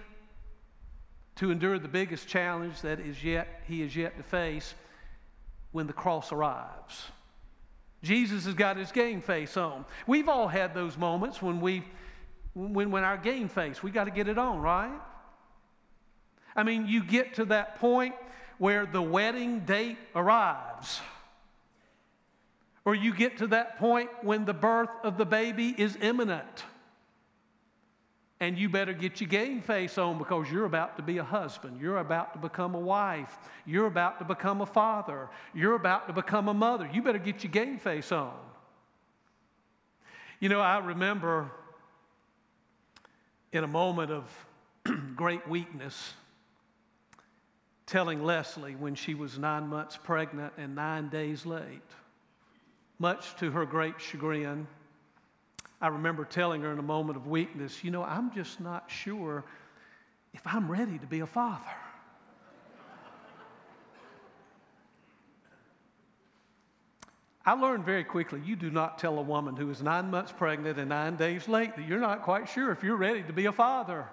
to 1.36 1.50
endure 1.50 1.80
the 1.80 1.88
biggest 1.88 2.28
challenge 2.28 2.80
that 2.82 3.00
is 3.00 3.24
yet 3.24 3.62
he 3.66 3.82
is 3.82 3.96
yet 3.96 4.16
to 4.16 4.22
face 4.22 4.74
when 5.74 5.88
the 5.88 5.92
cross 5.92 6.30
arrives. 6.30 7.02
Jesus 8.00 8.44
has 8.44 8.54
got 8.54 8.76
his 8.76 8.92
game 8.92 9.20
face 9.20 9.56
on. 9.56 9.84
We've 10.06 10.28
all 10.28 10.46
had 10.46 10.72
those 10.72 10.96
moments 10.96 11.42
when 11.42 11.60
we 11.60 11.82
when 12.54 12.92
when 12.92 13.02
our 13.02 13.16
game 13.16 13.48
face, 13.48 13.82
we 13.82 13.90
got 13.90 14.04
to 14.04 14.12
get 14.12 14.28
it 14.28 14.38
on, 14.38 14.60
right? 14.60 15.00
I 16.54 16.62
mean, 16.62 16.86
you 16.86 17.02
get 17.02 17.34
to 17.34 17.46
that 17.46 17.80
point 17.80 18.14
where 18.58 18.86
the 18.86 19.02
wedding 19.02 19.60
date 19.60 19.98
arrives. 20.14 21.00
Or 22.84 22.94
you 22.94 23.12
get 23.12 23.38
to 23.38 23.48
that 23.48 23.76
point 23.80 24.10
when 24.22 24.44
the 24.44 24.54
birth 24.54 24.90
of 25.02 25.18
the 25.18 25.26
baby 25.26 25.74
is 25.76 25.98
imminent. 26.00 26.62
And 28.44 28.58
you 28.58 28.68
better 28.68 28.92
get 28.92 29.22
your 29.22 29.28
game 29.28 29.62
face 29.62 29.96
on 29.96 30.18
because 30.18 30.50
you're 30.52 30.66
about 30.66 30.98
to 30.98 31.02
be 31.02 31.16
a 31.16 31.24
husband. 31.24 31.80
You're 31.80 31.96
about 31.96 32.34
to 32.34 32.38
become 32.38 32.74
a 32.74 32.78
wife. 32.78 33.38
You're 33.64 33.86
about 33.86 34.18
to 34.18 34.26
become 34.26 34.60
a 34.60 34.66
father. 34.66 35.30
You're 35.54 35.76
about 35.76 36.08
to 36.08 36.12
become 36.12 36.48
a 36.48 36.52
mother. 36.52 36.86
You 36.92 37.00
better 37.00 37.18
get 37.18 37.42
your 37.42 37.50
game 37.50 37.78
face 37.78 38.12
on. 38.12 38.34
You 40.40 40.50
know, 40.50 40.60
I 40.60 40.76
remember 40.76 41.50
in 43.50 43.64
a 43.64 43.66
moment 43.66 44.10
of 44.12 44.46
great 45.16 45.48
weakness 45.48 46.12
telling 47.86 48.22
Leslie 48.22 48.76
when 48.76 48.94
she 48.94 49.14
was 49.14 49.38
nine 49.38 49.68
months 49.68 49.96
pregnant 49.96 50.52
and 50.58 50.74
nine 50.74 51.08
days 51.08 51.46
late. 51.46 51.80
Much 52.98 53.36
to 53.36 53.52
her 53.52 53.64
great 53.64 53.98
chagrin, 54.02 54.66
I 55.84 55.88
remember 55.88 56.24
telling 56.24 56.62
her 56.62 56.72
in 56.72 56.78
a 56.78 56.82
moment 56.82 57.18
of 57.18 57.26
weakness, 57.26 57.84
You 57.84 57.90
know, 57.90 58.02
I'm 58.02 58.32
just 58.32 58.58
not 58.58 58.90
sure 58.90 59.44
if 60.32 60.40
I'm 60.46 60.70
ready 60.70 60.98
to 60.98 61.06
be 61.06 61.20
a 61.20 61.26
father. 61.26 61.60
I 67.44 67.52
learned 67.52 67.84
very 67.84 68.02
quickly 68.02 68.40
you 68.46 68.56
do 68.56 68.70
not 68.70 68.98
tell 68.98 69.18
a 69.18 69.22
woman 69.22 69.56
who 69.56 69.68
is 69.68 69.82
nine 69.82 70.10
months 70.10 70.32
pregnant 70.32 70.78
and 70.78 70.88
nine 70.88 71.16
days 71.16 71.48
late 71.48 71.76
that 71.76 71.86
you're 71.86 72.00
not 72.00 72.22
quite 72.22 72.48
sure 72.48 72.72
if 72.72 72.82
you're 72.82 72.96
ready 72.96 73.22
to 73.22 73.34
be 73.34 73.44
a 73.44 73.52
father. 73.52 74.06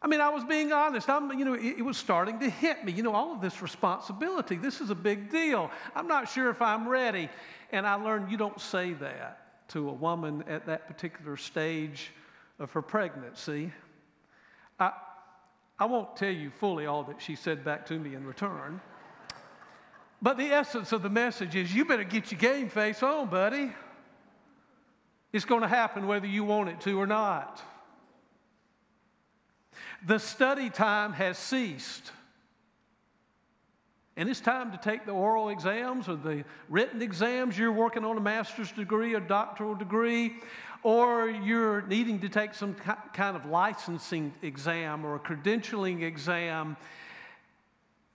I 0.00 0.06
mean, 0.06 0.20
I 0.20 0.28
was 0.28 0.44
being 0.44 0.70
honest. 0.70 1.10
I'm, 1.10 1.36
you 1.36 1.44
know, 1.44 1.54
it, 1.54 1.78
it, 1.78 1.82
was 1.82 1.96
starting 1.96 2.38
to 2.38 2.48
hit 2.48 2.84
me. 2.84 2.92
You 2.92 3.02
know, 3.02 3.16
all 3.16 3.32
of 3.32 3.40
this 3.40 3.60
responsibility. 3.60 4.58
This 4.58 4.80
is 4.80 4.90
a 4.90 4.94
big 4.94 5.28
deal. 5.28 5.72
I'm 5.96 6.06
not 6.06 6.28
sure 6.28 6.50
if 6.50 6.62
I'm 6.62 6.86
ready. 6.86 7.28
And 7.72 7.84
I 7.84 7.94
learned 7.94 8.30
you 8.30 8.36
don't 8.36 8.60
say 8.60 8.92
that 8.92 9.43
to 9.74 9.88
a 9.88 9.92
woman 9.92 10.44
at 10.48 10.66
that 10.66 10.86
particular 10.86 11.36
stage 11.36 12.12
of 12.60 12.70
her 12.70 12.80
pregnancy. 12.80 13.72
I, 14.78 14.92
I 15.80 15.86
won't 15.86 16.16
tell 16.16 16.30
you 16.30 16.50
fully 16.50 16.86
all 16.86 17.02
that 17.04 17.20
she 17.20 17.34
said 17.34 17.64
back 17.64 17.84
to 17.86 17.98
me 17.98 18.14
in 18.14 18.24
return. 18.24 18.80
But 20.22 20.38
the 20.38 20.52
essence 20.52 20.92
of 20.92 21.02
the 21.02 21.10
message 21.10 21.56
is 21.56 21.74
you 21.74 21.84
better 21.84 22.04
get 22.04 22.30
your 22.30 22.38
game 22.38 22.68
face 22.68 23.02
on, 23.02 23.28
buddy. 23.28 23.72
It's 25.32 25.44
going 25.44 25.62
to 25.62 25.68
happen 25.68 26.06
whether 26.06 26.28
you 26.28 26.44
want 26.44 26.68
it 26.68 26.80
to 26.82 27.00
or 27.00 27.06
not. 27.08 27.60
The 30.06 30.20
study 30.20 30.70
time 30.70 31.14
has 31.14 31.36
ceased. 31.36 32.12
And 34.16 34.28
it's 34.28 34.40
time 34.40 34.70
to 34.70 34.78
take 34.78 35.06
the 35.06 35.12
oral 35.12 35.48
exams 35.48 36.08
or 36.08 36.16
the 36.16 36.44
written 36.68 37.02
exams. 37.02 37.58
You're 37.58 37.72
working 37.72 38.04
on 38.04 38.16
a 38.16 38.20
master's 38.20 38.70
degree, 38.70 39.14
a 39.14 39.20
doctoral 39.20 39.74
degree, 39.74 40.36
or 40.82 41.28
you're 41.28 41.82
needing 41.82 42.20
to 42.20 42.28
take 42.28 42.54
some 42.54 42.74
kind 42.74 43.36
of 43.36 43.46
licensing 43.46 44.32
exam 44.42 45.04
or 45.04 45.16
a 45.16 45.18
credentialing 45.18 46.02
exam 46.02 46.76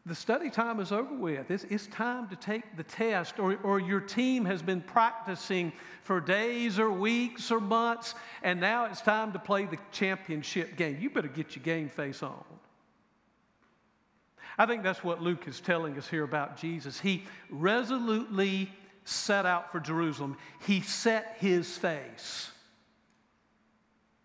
the 0.09 0.15
study 0.15 0.49
time 0.49 0.79
is 0.79 0.91
over 0.91 1.13
with. 1.13 1.51
It's, 1.51 1.65
it's, 1.65 1.87
time 1.87 2.27
to 2.29 2.35
take 2.35 2.75
the 2.75 2.83
test, 2.83 3.37
or, 3.39 3.57
or 3.63 3.79
your 3.79 3.99
team 3.99 4.43
has 4.45 4.61
been 4.61 4.81
practicing 4.81 5.71
for 6.03 6.19
days 6.19 6.79
or 6.79 6.91
weeks 6.91 7.51
or 7.51 7.59
months, 7.59 8.15
and 8.41 8.59
now 8.59 8.85
it's 8.85 9.01
time 9.01 9.31
to 9.33 9.39
play 9.39 9.65
the 9.65 9.77
championship 9.91 10.75
game. 10.75 10.97
You 10.99 11.09
better 11.09 11.27
get 11.27 11.55
your 11.55 11.63
game 11.63 11.89
face 11.89 12.23
on. 12.23 12.43
I 14.57 14.65
think 14.65 14.83
that's 14.83 15.03
what 15.03 15.21
Luke 15.21 15.47
is 15.47 15.61
telling 15.61 15.97
us 15.97 16.07
here 16.07 16.23
about 16.23 16.57
Jesus. 16.57 16.99
He 16.99 17.23
resolutely 17.49 18.71
set 19.05 19.45
out 19.45 19.71
for 19.71 19.79
Jerusalem, 19.79 20.37
he 20.65 20.81
set 20.81 21.37
his 21.39 21.77
face 21.77 22.51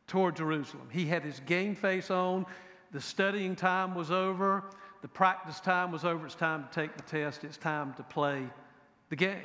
toward 0.07 0.37
Jerusalem. 0.37 0.89
He 0.93 1.07
had 1.07 1.23
his 1.23 1.41
game 1.41 1.75
face 1.75 2.11
on, 2.11 2.45
the 2.93 3.01
studying 3.01 3.57
time 3.57 3.95
was 3.95 4.11
over. 4.11 4.65
The 5.03 5.09
practice 5.09 5.61
time 5.61 5.91
was 5.91 6.05
over. 6.05 6.25
It's 6.25 6.35
time 6.35 6.67
to 6.69 6.81
take 6.81 6.97
the 6.97 7.03
test. 7.03 7.45
It's 7.45 7.57
time 7.57 7.93
to 7.95 8.03
play 8.05 8.47
the 9.11 9.17
game. 9.17 9.43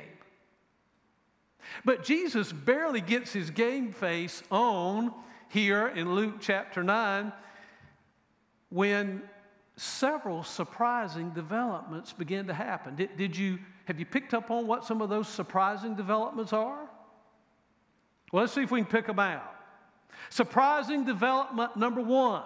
But 1.84 2.04
Jesus 2.04 2.52
barely 2.52 3.00
gets 3.00 3.32
his 3.32 3.50
game 3.50 3.92
face 3.92 4.42
on 4.50 5.12
here 5.48 5.88
in 5.88 6.14
Luke 6.14 6.36
chapter 6.40 6.82
9 6.82 7.32
when 8.70 9.22
several 9.80 10.42
surprising 10.42 11.30
developments 11.30 12.12
begin 12.12 12.46
to 12.48 12.52
happen. 12.52 12.96
Did, 12.96 13.16
did 13.16 13.34
you, 13.34 13.58
have 13.86 13.98
you 13.98 14.04
picked 14.04 14.34
up 14.34 14.50
on 14.50 14.66
what 14.66 14.84
some 14.84 15.00
of 15.00 15.08
those 15.08 15.26
surprising 15.26 15.94
developments 15.94 16.52
are? 16.52 16.86
Well, 18.30 18.42
let's 18.42 18.52
see 18.52 18.62
if 18.62 18.70
we 18.70 18.80
can 18.82 18.90
pick 18.90 19.06
them 19.06 19.18
out. 19.18 19.54
Surprising 20.28 21.04
development 21.04 21.76
number 21.76 22.02
one 22.02 22.44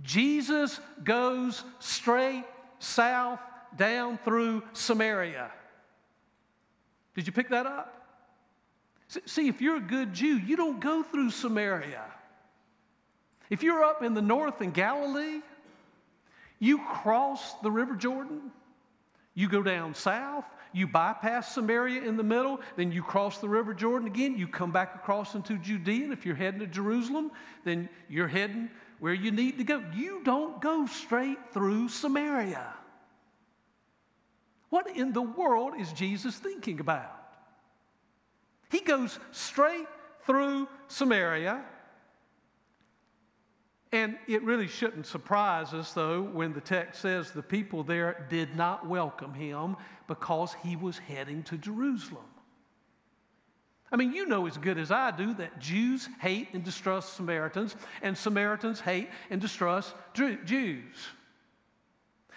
Jesus 0.00 0.78
goes 1.02 1.64
straight 1.80 2.44
south 2.78 3.40
down 3.76 4.20
through 4.24 4.62
Samaria. 4.72 5.50
Did 7.16 7.26
you 7.26 7.32
pick 7.32 7.48
that 7.48 7.66
up? 7.66 7.96
See, 9.26 9.48
if 9.48 9.60
you're 9.60 9.78
a 9.78 9.80
good 9.80 10.14
Jew, 10.14 10.38
you 10.38 10.56
don't 10.56 10.80
go 10.80 11.02
through 11.02 11.30
Samaria. 11.30 12.04
If 13.50 13.62
you're 13.64 13.84
up 13.84 14.02
in 14.02 14.14
the 14.14 14.22
north 14.22 14.62
in 14.62 14.70
Galilee, 14.70 15.40
you 16.60 16.78
cross 16.78 17.54
the 17.62 17.70
River 17.70 17.96
Jordan, 17.96 18.52
you 19.34 19.48
go 19.48 19.62
down 19.62 19.94
south, 19.94 20.44
you 20.72 20.86
bypass 20.86 21.52
Samaria 21.54 22.02
in 22.02 22.16
the 22.16 22.22
middle, 22.22 22.60
then 22.76 22.92
you 22.92 23.02
cross 23.02 23.38
the 23.38 23.48
River 23.48 23.74
Jordan 23.74 24.06
again, 24.06 24.38
you 24.38 24.46
come 24.46 24.70
back 24.70 24.94
across 24.94 25.34
into 25.34 25.58
Judea, 25.58 26.04
and 26.04 26.12
if 26.12 26.24
you're 26.24 26.36
heading 26.36 26.60
to 26.60 26.66
Jerusalem, 26.66 27.32
then 27.64 27.88
you're 28.08 28.28
heading 28.28 28.70
where 29.00 29.14
you 29.14 29.32
need 29.32 29.58
to 29.58 29.64
go. 29.64 29.82
You 29.94 30.20
don't 30.22 30.60
go 30.60 30.86
straight 30.86 31.38
through 31.52 31.88
Samaria. 31.88 32.74
What 34.68 34.96
in 34.96 35.12
the 35.12 35.22
world 35.22 35.72
is 35.78 35.92
Jesus 35.92 36.36
thinking 36.36 36.78
about? 36.78 37.16
He 38.70 38.80
goes 38.80 39.18
straight 39.32 39.88
through 40.24 40.68
Samaria. 40.86 41.64
And 43.92 44.16
it 44.28 44.42
really 44.44 44.68
shouldn't 44.68 45.06
surprise 45.06 45.74
us, 45.74 45.92
though, 45.92 46.22
when 46.22 46.52
the 46.52 46.60
text 46.60 47.00
says 47.02 47.32
the 47.32 47.42
people 47.42 47.82
there 47.82 48.26
did 48.30 48.54
not 48.54 48.86
welcome 48.86 49.34
him 49.34 49.76
because 50.06 50.54
he 50.62 50.76
was 50.76 50.98
heading 50.98 51.42
to 51.44 51.58
Jerusalem. 51.58 52.24
I 53.92 53.96
mean, 53.96 54.12
you 54.12 54.26
know 54.26 54.46
as 54.46 54.56
good 54.56 54.78
as 54.78 54.92
I 54.92 55.10
do 55.10 55.34
that 55.34 55.58
Jews 55.58 56.08
hate 56.20 56.48
and 56.52 56.62
distrust 56.62 57.14
Samaritans, 57.14 57.74
and 58.02 58.16
Samaritans 58.16 58.80
hate 58.80 59.08
and 59.30 59.40
distrust 59.40 59.94
Jews. 60.14 60.84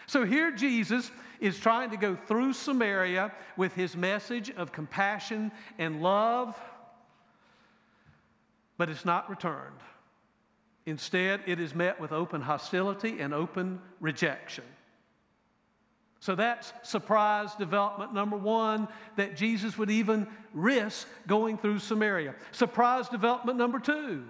So 0.07 0.25
here 0.25 0.51
Jesus 0.51 1.11
is 1.39 1.59
trying 1.59 1.91
to 1.91 1.97
go 1.97 2.15
through 2.15 2.53
Samaria 2.53 3.31
with 3.57 3.75
his 3.75 3.95
message 3.95 4.49
of 4.51 4.71
compassion 4.71 5.51
and 5.77 6.01
love, 6.01 6.59
but 8.77 8.89
it's 8.89 9.05
not 9.05 9.29
returned. 9.29 9.79
Instead, 10.85 11.41
it 11.45 11.59
is 11.59 11.73
met 11.73 11.99
with 11.99 12.11
open 12.11 12.41
hostility 12.41 13.19
and 13.19 13.33
open 13.33 13.79
rejection. 13.99 14.65
So 16.19 16.35
that's 16.35 16.71
surprise 16.83 17.53
development 17.55 18.13
number 18.13 18.37
one 18.37 18.87
that 19.17 19.35
Jesus 19.35 19.77
would 19.77 19.91
even 19.91 20.27
risk 20.53 21.07
going 21.27 21.57
through 21.57 21.79
Samaria. 21.79 22.35
Surprise 22.51 23.09
development 23.09 23.57
number 23.57 23.79
two 23.79 24.23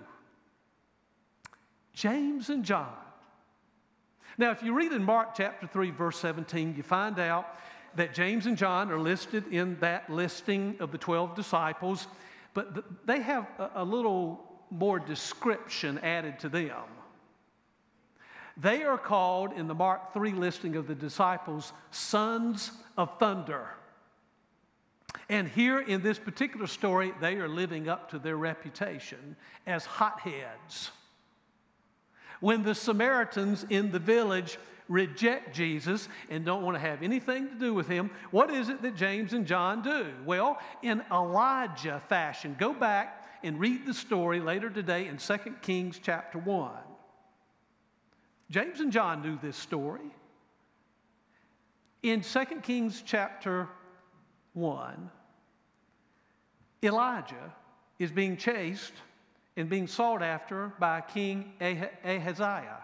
James 1.93 2.49
and 2.49 2.65
John. 2.65 2.95
Now, 4.39 4.49
if 4.49 4.63
you 4.63 4.73
read 4.73 4.91
in 4.91 5.03
Mark 5.03 5.35
chapter 5.35 5.67
3, 5.67 5.91
verse 5.91 6.17
17, 6.17 6.73
you 6.75 6.81
find 6.81 7.19
out 7.19 7.59
that 7.95 8.15
James 8.15 8.47
and 8.47 8.57
John 8.57 8.91
are 8.91 8.99
listed 8.99 9.45
in 9.53 9.77
that 9.79 10.09
listing 10.09 10.75
of 10.79 10.91
the 10.91 10.97
12 10.97 11.35
disciples, 11.35 12.07
but 12.55 13.05
they 13.05 13.21
have 13.21 13.45
a 13.75 13.83
little 13.83 14.52
more 14.73 14.99
description 14.99 15.99
added 15.99 16.39
to 16.39 16.49
them. 16.49 16.83
They 18.57 18.83
are 18.83 18.97
called 18.97 19.53
in 19.53 19.67
the 19.67 19.73
Mark 19.73 20.13
3 20.13 20.31
listing 20.33 20.75
of 20.75 20.87
the 20.87 20.95
disciples 20.95 21.73
sons 21.91 22.71
of 22.97 23.17
thunder. 23.17 23.67
And 25.29 25.47
here 25.47 25.79
in 25.79 26.01
this 26.01 26.19
particular 26.19 26.67
story, 26.67 27.13
they 27.21 27.35
are 27.35 27.47
living 27.47 27.87
up 27.87 28.11
to 28.11 28.19
their 28.19 28.37
reputation 28.37 29.35
as 29.65 29.85
hotheads. 29.85 30.91
When 32.39 32.63
the 32.63 32.75
Samaritans 32.75 33.65
in 33.69 33.91
the 33.91 33.99
village 33.99 34.57
reject 34.89 35.55
Jesus 35.55 36.09
and 36.29 36.45
don't 36.45 36.61
want 36.61 36.75
to 36.75 36.81
have 36.81 37.01
anything 37.01 37.47
to 37.47 37.55
do 37.55 37.73
with 37.73 37.87
him, 37.87 38.11
what 38.31 38.51
is 38.51 38.69
it 38.69 38.81
that 38.81 38.95
James 38.95 39.33
and 39.33 39.47
John 39.47 39.81
do? 39.81 40.07
Well, 40.25 40.59
in 40.81 41.01
Elijah 41.11 42.01
fashion, 42.09 42.55
go 42.59 42.73
back 42.73 43.22
and 43.43 43.59
read 43.59 43.85
the 43.85 43.93
story 43.93 44.39
later 44.39 44.69
today 44.69 45.07
in 45.07 45.17
2 45.17 45.37
Kings 45.61 45.99
chapter 46.01 46.39
1. 46.39 46.71
James 48.49 48.79
and 48.79 48.91
John 48.91 49.21
knew 49.21 49.37
this 49.41 49.57
story. 49.57 50.11
In 52.01 52.21
2 52.21 52.45
Kings 52.61 53.03
chapter 53.05 53.67
1, 54.53 55.09
Elijah 56.83 57.53
is 57.99 58.11
being 58.11 58.37
chased 58.37 58.93
and 59.55 59.69
being 59.69 59.87
sought 59.87 60.21
after 60.21 60.73
by 60.79 61.01
King 61.01 61.53
Ahaziah. 61.61 62.83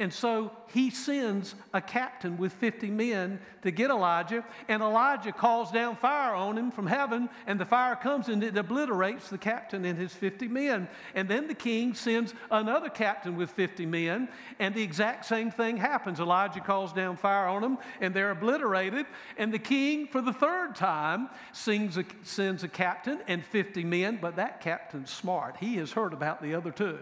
And 0.00 0.10
so 0.10 0.50
he 0.68 0.88
sends 0.88 1.54
a 1.74 1.80
captain 1.82 2.38
with 2.38 2.54
50 2.54 2.90
men 2.90 3.38
to 3.60 3.70
get 3.70 3.90
Elijah, 3.90 4.42
and 4.66 4.82
Elijah 4.82 5.30
calls 5.30 5.70
down 5.70 5.94
fire 5.94 6.34
on 6.34 6.56
him 6.56 6.70
from 6.70 6.86
heaven, 6.86 7.28
and 7.46 7.60
the 7.60 7.66
fire 7.66 7.96
comes 7.96 8.30
and 8.30 8.42
it 8.42 8.56
obliterates 8.56 9.28
the 9.28 9.36
captain 9.36 9.84
and 9.84 9.98
his 9.98 10.14
50 10.14 10.48
men. 10.48 10.88
And 11.14 11.28
then 11.28 11.48
the 11.48 11.54
king 11.54 11.92
sends 11.92 12.32
another 12.50 12.88
captain 12.88 13.36
with 13.36 13.50
50 13.50 13.84
men, 13.84 14.30
and 14.58 14.74
the 14.74 14.82
exact 14.82 15.26
same 15.26 15.50
thing 15.50 15.76
happens. 15.76 16.18
Elijah 16.18 16.60
calls 16.60 16.94
down 16.94 17.18
fire 17.18 17.46
on 17.46 17.60
them, 17.60 17.76
and 18.00 18.14
they're 18.14 18.30
obliterated. 18.30 19.04
And 19.36 19.52
the 19.52 19.58
king, 19.58 20.06
for 20.06 20.22
the 20.22 20.32
third 20.32 20.76
time, 20.76 21.28
sings 21.52 21.98
a, 21.98 22.06
sends 22.22 22.64
a 22.64 22.68
captain 22.68 23.20
and 23.28 23.44
50 23.44 23.84
men, 23.84 24.18
but 24.18 24.36
that 24.36 24.62
captain's 24.62 25.10
smart. 25.10 25.58
He 25.58 25.76
has 25.76 25.92
heard 25.92 26.14
about 26.14 26.40
the 26.40 26.54
other 26.54 26.70
two. 26.70 27.00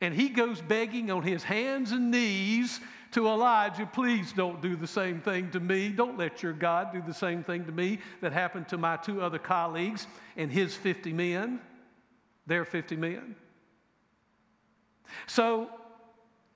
And 0.00 0.14
he 0.14 0.28
goes 0.28 0.60
begging 0.60 1.10
on 1.10 1.22
his 1.22 1.42
hands 1.42 1.92
and 1.92 2.10
knees 2.10 2.80
to 3.12 3.26
Elijah, 3.26 3.86
please 3.86 4.32
don't 4.32 4.60
do 4.60 4.76
the 4.76 4.86
same 4.86 5.20
thing 5.20 5.50
to 5.50 5.60
me. 5.60 5.88
Don't 5.88 6.18
let 6.18 6.42
your 6.42 6.52
God 6.52 6.92
do 6.92 7.02
the 7.06 7.14
same 7.14 7.42
thing 7.42 7.64
to 7.64 7.72
me 7.72 8.00
that 8.20 8.32
happened 8.32 8.68
to 8.68 8.78
my 8.78 8.96
two 8.96 9.22
other 9.22 9.38
colleagues 9.38 10.06
and 10.36 10.52
his 10.52 10.74
50 10.74 11.12
men, 11.12 11.60
their 12.46 12.64
50 12.64 12.96
men. 12.96 13.34
So, 15.26 15.70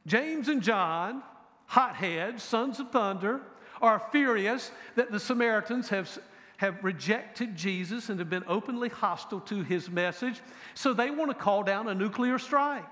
James 0.06 0.48
and 0.48 0.62
John, 0.62 1.22
hotheads, 1.66 2.42
sons 2.42 2.80
of 2.80 2.90
thunder, 2.90 3.40
are 3.80 3.98
furious 4.12 4.70
that 4.94 5.10
the 5.10 5.18
Samaritans 5.18 5.88
have, 5.88 6.18
have 6.58 6.84
rejected 6.84 7.56
Jesus 7.56 8.10
and 8.10 8.18
have 8.18 8.28
been 8.28 8.44
openly 8.46 8.90
hostile 8.90 9.40
to 9.40 9.62
his 9.62 9.88
message. 9.88 10.42
So, 10.74 10.92
they 10.92 11.10
want 11.10 11.30
to 11.30 11.34
call 11.34 11.62
down 11.62 11.88
a 11.88 11.94
nuclear 11.94 12.38
strike. 12.38 12.84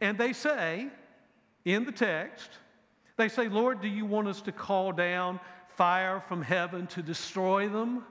And 0.00 0.18
they 0.18 0.32
say 0.32 0.88
in 1.64 1.84
the 1.84 1.92
text, 1.92 2.50
they 3.16 3.28
say, 3.28 3.48
Lord, 3.48 3.80
do 3.80 3.88
you 3.88 4.04
want 4.04 4.28
us 4.28 4.42
to 4.42 4.52
call 4.52 4.92
down 4.92 5.40
fire 5.76 6.22
from 6.28 6.42
heaven 6.42 6.86
to 6.88 7.02
destroy 7.02 7.68
them? 7.68 8.04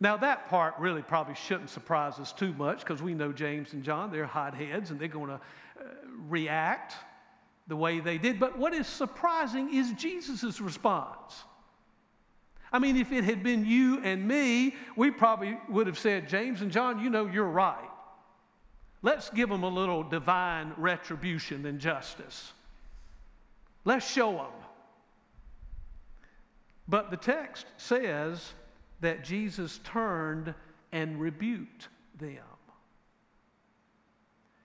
Now, 0.00 0.16
that 0.18 0.48
part 0.48 0.74
really 0.78 1.02
probably 1.02 1.34
shouldn't 1.34 1.70
surprise 1.70 2.18
us 2.18 2.32
too 2.32 2.52
much 2.54 2.80
because 2.80 3.02
we 3.02 3.14
know 3.14 3.32
James 3.32 3.72
and 3.72 3.82
John, 3.82 4.10
they're 4.12 4.26
hotheads 4.26 4.90
and 4.90 5.00
they're 5.00 5.08
going 5.08 5.28
to 5.28 5.34
uh, 5.34 5.84
react 6.28 6.94
the 7.68 7.76
way 7.76 8.00
they 8.00 8.18
did. 8.18 8.38
But 8.38 8.58
what 8.58 8.74
is 8.74 8.86
surprising 8.86 9.72
is 9.72 9.92
Jesus' 9.92 10.60
response. 10.60 11.44
I 12.72 12.80
mean, 12.80 12.96
if 12.96 13.12
it 13.12 13.24
had 13.24 13.42
been 13.42 13.64
you 13.64 14.00
and 14.02 14.26
me, 14.26 14.74
we 14.96 15.10
probably 15.10 15.56
would 15.68 15.86
have 15.86 15.98
said, 15.98 16.28
James 16.28 16.60
and 16.60 16.72
John, 16.72 16.98
you 16.98 17.08
know, 17.08 17.26
you're 17.26 17.44
right. 17.44 17.88
Let's 19.04 19.28
give 19.28 19.50
them 19.50 19.64
a 19.64 19.68
little 19.68 20.02
divine 20.02 20.72
retribution 20.78 21.66
and 21.66 21.78
justice. 21.78 22.54
Let's 23.84 24.10
show 24.10 24.32
them. 24.32 24.52
But 26.88 27.10
the 27.10 27.18
text 27.18 27.66
says 27.76 28.54
that 29.02 29.22
Jesus 29.22 29.78
turned 29.84 30.54
and 30.90 31.20
rebuked 31.20 31.88
them. 32.18 32.38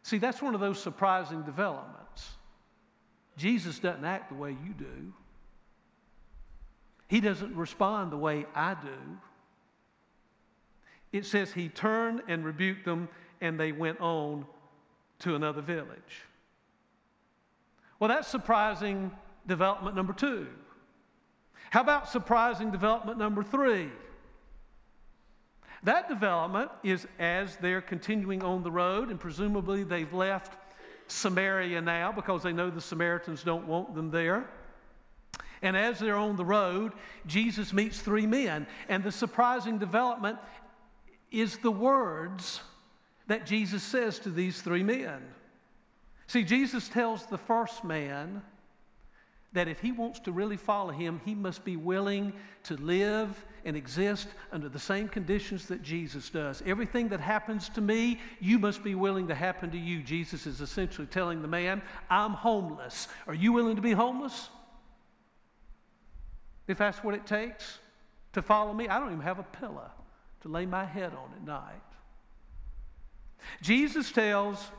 See, 0.04 0.20
that's 0.20 0.42
one 0.42 0.56
of 0.56 0.62
those 0.62 0.82
surprising 0.82 1.44
developments. 1.44 2.30
Jesus 3.36 3.78
doesn't 3.80 4.06
act 4.06 4.30
the 4.30 4.36
way 4.36 4.52
you 4.52 4.74
do, 4.74 5.14
He 7.10 7.20
doesn't 7.20 7.54
respond 7.58 8.14
the 8.14 8.18
way 8.18 8.46
I 8.56 8.76
do. 8.76 9.18
It 11.12 11.26
says 11.26 11.52
He 11.52 11.68
turned 11.68 12.22
and 12.30 12.46
rebuked 12.46 12.86
them 12.86 13.10
and 13.42 13.60
they 13.60 13.72
went 13.72 14.00
on 14.00 14.46
to 15.20 15.36
another 15.36 15.62
village. 15.62 16.24
Well, 18.00 18.08
that's 18.08 18.28
surprising 18.28 19.12
development 19.48 19.96
number 19.96 20.14
two. 20.14 20.48
How 21.72 21.82
about 21.82 22.10
surprising 22.10 22.72
development 22.72 23.18
number 23.18 23.44
three? 23.44 23.90
That 25.84 26.10
development 26.10 26.72
is 26.84 27.08
as 27.20 27.56
they're 27.58 27.82
continuing 27.82 28.44
on 28.44 28.64
the 28.64 28.72
road, 28.72 29.10
and 29.10 29.20
presumably 29.20 29.84
they've 29.84 30.14
left 30.14 30.58
Samaria 31.08 31.82
now 31.82 32.12
because 32.12 32.44
they 32.44 32.54
know 32.54 32.70
the 32.70 32.82
Samaritans 32.82 33.44
don't 33.44 33.68
want 33.68 33.96
them 33.96 34.12
there. 34.12 34.50
And 35.62 35.76
as 35.76 36.00
they're 36.00 36.16
on 36.16 36.36
the 36.38 36.46
road, 36.46 36.94
Jesus 37.26 37.74
meets 37.74 38.00
three 38.00 38.26
men. 38.26 38.66
And 38.88 39.04
the 39.04 39.12
surprising 39.12 39.78
development 39.78 40.38
is 41.32 41.58
the 41.58 41.72
words 41.72 42.62
that 43.30 43.46
Jesus 43.46 43.84
says 43.84 44.18
to 44.20 44.32
these 44.32 44.60
three 44.62 44.82
men. 44.82 45.22
See, 46.26 46.44
Jesus 46.44 46.90
tells 46.90 47.28
the 47.28 47.38
first 47.38 47.84
man 47.84 48.42
that 49.54 49.68
if 49.68 49.80
he 49.80 49.92
wants 49.92 50.20
to 50.22 50.32
really 50.32 50.58
follow 50.58 50.92
him, 50.92 51.22
he 51.26 51.36
must 51.36 51.64
be 51.64 51.78
willing 51.78 52.34
to 52.64 52.76
live 52.78 53.46
and 53.66 53.76
exist 53.76 54.28
under 54.52 54.68
the 54.68 54.80
same 54.80 55.08
conditions 55.08 55.68
that 55.68 55.84
Jesus 55.84 56.30
does. 56.30 56.64
Everything 56.66 57.10
that 57.10 57.20
happens 57.20 57.70
to 57.70 57.82
me, 57.82 58.20
you 58.40 58.58
must 58.58 58.84
be 58.84 58.96
willing 58.96 59.28
to 59.28 59.36
happen 59.36 59.70
to 59.72 59.78
you. 59.78 60.02
Jesus 60.02 60.48
is 60.48 60.60
essentially 60.60 61.08
telling 61.08 61.44
the 61.44 61.48
man, 61.48 61.84
I'm 62.10 62.34
homeless. 62.34 63.08
Are 63.28 63.36
you 63.36 63.54
willing 63.54 63.76
to 63.76 63.82
be 63.82 63.92
homeless? 63.92 64.50
If 66.68 66.80
that's 66.80 67.04
what 67.04 67.14
it 67.14 67.28
takes 67.28 67.78
to 68.34 68.42
follow 68.42 68.74
me, 68.74 68.88
I 68.88 69.00
don't 69.00 69.12
even 69.12 69.22
have 69.22 69.40
a 69.40 69.44
pillow 69.44 69.92
to 70.42 70.48
lay 70.48 70.66
my 70.66 70.86
head 70.86 71.14
on 71.14 71.32
at 71.36 71.44
night. 71.44 71.82
Jesus 73.62 74.12
tells 74.12 74.72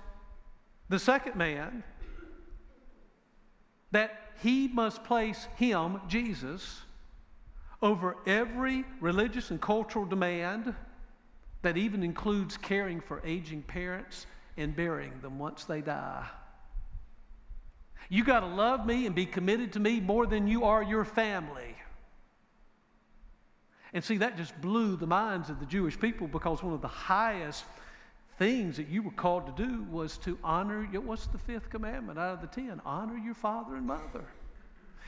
the 0.88 0.98
second 0.98 1.36
man 1.36 1.82
that 3.92 4.32
he 4.42 4.68
must 4.68 5.04
place 5.04 5.48
him, 5.56 6.00
Jesus, 6.08 6.80
over 7.82 8.16
every 8.26 8.84
religious 9.00 9.50
and 9.50 9.60
cultural 9.60 10.04
demand 10.04 10.74
that 11.62 11.76
even 11.76 12.02
includes 12.02 12.56
caring 12.56 13.00
for 13.00 13.20
aging 13.24 13.62
parents 13.62 14.26
and 14.56 14.74
burying 14.74 15.20
them 15.22 15.38
once 15.38 15.64
they 15.64 15.80
die. 15.80 16.26
You 18.08 18.24
got 18.24 18.40
to 18.40 18.46
love 18.46 18.86
me 18.86 19.06
and 19.06 19.14
be 19.14 19.26
committed 19.26 19.72
to 19.74 19.80
me 19.80 20.00
more 20.00 20.26
than 20.26 20.48
you 20.48 20.64
are 20.64 20.82
your 20.82 21.04
family. 21.04 21.76
And 23.92 24.04
see, 24.04 24.18
that 24.18 24.36
just 24.36 24.58
blew 24.60 24.96
the 24.96 25.06
minds 25.06 25.50
of 25.50 25.60
the 25.60 25.66
Jewish 25.66 25.98
people 25.98 26.28
because 26.28 26.62
one 26.62 26.72
of 26.72 26.80
the 26.80 26.88
highest 26.88 27.64
things 28.40 28.78
that 28.78 28.88
you 28.88 29.02
were 29.02 29.10
called 29.10 29.44
to 29.44 29.62
do 29.66 29.82
was 29.90 30.16
to 30.16 30.38
honor, 30.42 30.88
your, 30.90 31.02
what's 31.02 31.26
the 31.26 31.36
fifth 31.36 31.68
commandment 31.68 32.18
out 32.18 32.32
of 32.32 32.40
the 32.40 32.46
ten? 32.46 32.80
Honor 32.86 33.18
your 33.18 33.34
father 33.34 33.76
and 33.76 33.86
mother. 33.86 34.24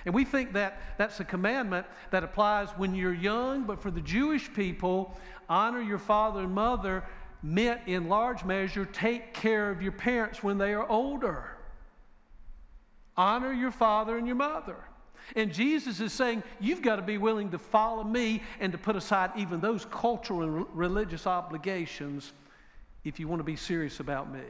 And 0.05 0.15
we 0.15 0.27
think 0.27 0.53
that 0.53 0.79
that's 0.99 1.19
a 1.19 1.25
commandment 1.25 1.87
that 2.11 2.25
applies 2.25 2.69
when 2.73 2.95
you're 2.95 3.15
young, 3.15 3.63
but 3.63 3.81
for 3.81 3.91
the 3.91 4.03
Jewish 4.03 4.53
people, 4.53 5.17
honor 5.49 5.81
your 5.81 5.99
father 5.99 6.41
and 6.41 6.53
mother 6.53 7.05
meant 7.43 7.81
in 7.87 8.11
large 8.11 8.45
measure 8.45 8.85
take 8.85 9.33
care 9.33 9.71
of 9.71 9.81
your 9.81 9.93
parents 9.93 10.43
when 10.43 10.59
they 10.59 10.75
are 10.75 10.87
older. 10.87 11.57
Honor 13.17 13.55
your 13.55 13.71
father 13.71 14.19
and 14.19 14.27
your 14.27 14.37
mother. 14.37 14.77
And 15.35 15.55
Jesus 15.55 16.01
is 16.01 16.13
saying, 16.13 16.43
you've 16.61 16.83
got 16.83 16.97
to 16.97 17.03
be 17.03 17.17
willing 17.17 17.51
to 17.53 17.59
follow 17.59 18.05
me 18.05 18.43
and 18.61 18.73
to 18.73 18.79
put 18.79 18.95
aside 18.95 19.31
even 19.39 19.63
those 19.63 19.87
cultural 19.87 20.43
and 20.43 20.67
religious 20.75 21.27
obligations 21.27 22.35
if 23.05 23.19
you 23.19 23.29
want 23.29 23.41
to 23.41 23.45
be 23.45 23.57
serious 23.57 24.01
about 24.01 24.33
me. 24.33 24.45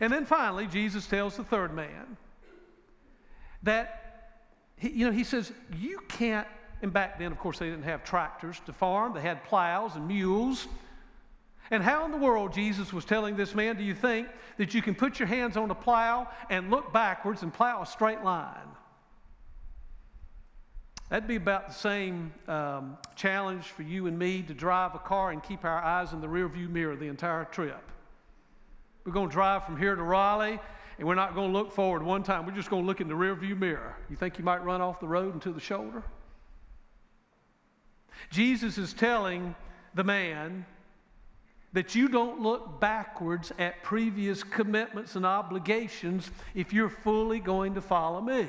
And 0.00 0.12
then 0.12 0.24
finally, 0.24 0.66
Jesus 0.66 1.06
tells 1.06 1.36
the 1.36 1.44
third 1.44 1.74
man 1.74 2.16
that, 3.62 4.40
he, 4.76 4.90
you 4.90 5.06
know, 5.06 5.12
he 5.12 5.24
says, 5.24 5.52
you 5.76 5.98
can't, 6.08 6.46
and 6.82 6.92
back 6.92 7.18
then, 7.18 7.32
of 7.32 7.38
course, 7.38 7.58
they 7.58 7.68
didn't 7.68 7.84
have 7.84 8.04
tractors 8.04 8.60
to 8.66 8.72
farm, 8.72 9.14
they 9.14 9.20
had 9.20 9.44
plows 9.44 9.96
and 9.96 10.06
mules. 10.06 10.66
And 11.70 11.82
how 11.82 12.04
in 12.04 12.10
the 12.10 12.18
world 12.18 12.52
Jesus 12.52 12.92
was 12.92 13.04
telling 13.04 13.36
this 13.36 13.54
man, 13.54 13.76
do 13.76 13.84
you 13.84 13.94
think 13.94 14.28
that 14.58 14.74
you 14.74 14.82
can 14.82 14.94
put 14.94 15.18
your 15.18 15.28
hands 15.28 15.56
on 15.56 15.70
a 15.70 15.74
plow 15.74 16.28
and 16.50 16.70
look 16.70 16.92
backwards 16.92 17.42
and 17.42 17.52
plow 17.52 17.82
a 17.82 17.86
straight 17.86 18.22
line? 18.22 18.68
That'd 21.12 21.28
be 21.28 21.36
about 21.36 21.68
the 21.68 21.74
same 21.74 22.32
um, 22.48 22.96
challenge 23.16 23.64
for 23.64 23.82
you 23.82 24.06
and 24.06 24.18
me 24.18 24.40
to 24.44 24.54
drive 24.54 24.94
a 24.94 24.98
car 24.98 25.30
and 25.30 25.42
keep 25.42 25.62
our 25.62 25.76
eyes 25.76 26.14
in 26.14 26.22
the 26.22 26.26
rearview 26.26 26.70
mirror 26.70 26.96
the 26.96 27.08
entire 27.08 27.44
trip. 27.44 27.84
We're 29.04 29.12
going 29.12 29.28
to 29.28 29.32
drive 29.32 29.66
from 29.66 29.76
here 29.76 29.94
to 29.94 30.02
Raleigh, 30.02 30.58
and 30.98 31.06
we're 31.06 31.14
not 31.14 31.34
going 31.34 31.52
to 31.52 31.58
look 31.58 31.70
forward 31.70 32.02
one 32.02 32.22
time. 32.22 32.46
We're 32.46 32.54
just 32.54 32.70
going 32.70 32.84
to 32.84 32.86
look 32.86 33.02
in 33.02 33.08
the 33.08 33.14
rearview 33.14 33.58
mirror. 33.58 33.94
You 34.08 34.16
think 34.16 34.38
you 34.38 34.44
might 34.44 34.64
run 34.64 34.80
off 34.80 35.00
the 35.00 35.06
road 35.06 35.34
into 35.34 35.52
the 35.52 35.60
shoulder? 35.60 36.02
Jesus 38.30 38.78
is 38.78 38.94
telling 38.94 39.54
the 39.92 40.04
man 40.04 40.64
that 41.74 41.94
you 41.94 42.08
don't 42.08 42.40
look 42.40 42.80
backwards 42.80 43.52
at 43.58 43.82
previous 43.82 44.42
commitments 44.42 45.14
and 45.14 45.26
obligations 45.26 46.30
if 46.54 46.72
you're 46.72 46.88
fully 46.88 47.38
going 47.38 47.74
to 47.74 47.82
follow 47.82 48.22
me. 48.22 48.48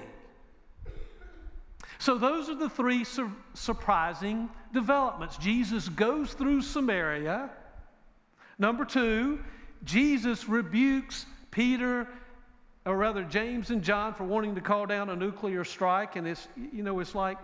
So, 2.04 2.18
those 2.18 2.50
are 2.50 2.56
the 2.56 2.68
three 2.68 3.06
sur- 3.06 3.32
surprising 3.54 4.50
developments. 4.74 5.38
Jesus 5.38 5.88
goes 5.88 6.34
through 6.34 6.62
Samaria. 6.62 7.50
Number 8.60 8.84
two, 8.84 9.40
Jesus 9.86 10.50
rebukes 10.50 11.26
Peter, 11.50 12.06
or 12.86 12.98
rather 12.98 13.24
James 13.24 13.70
and 13.70 13.82
John, 13.82 14.14
for 14.14 14.26
wanting 14.26 14.54
to 14.56 14.60
call 14.60 14.86
down 14.86 15.12
a 15.12 15.16
nuclear 15.16 15.64
strike. 15.64 16.18
And 16.18 16.28
it's, 16.28 16.50
you 16.74 16.84
know, 16.84 17.00
it's 17.00 17.16
like, 17.16 17.38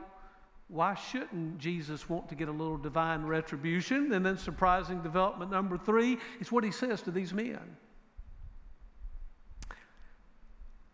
why 0.68 0.94
shouldn't 0.94 1.58
Jesus 1.58 2.10
want 2.10 2.28
to 2.28 2.36
get 2.36 2.50
a 2.50 2.52
little 2.52 2.78
divine 2.78 3.24
retribution? 3.24 4.12
And 4.12 4.26
then, 4.26 4.38
surprising 4.38 5.02
development 5.02 5.52
number 5.52 5.78
three 5.78 6.18
is 6.42 6.52
what 6.52 6.66
he 6.66 6.72
says 6.72 7.02
to 7.04 7.12
these 7.12 7.34
men. 7.34 7.78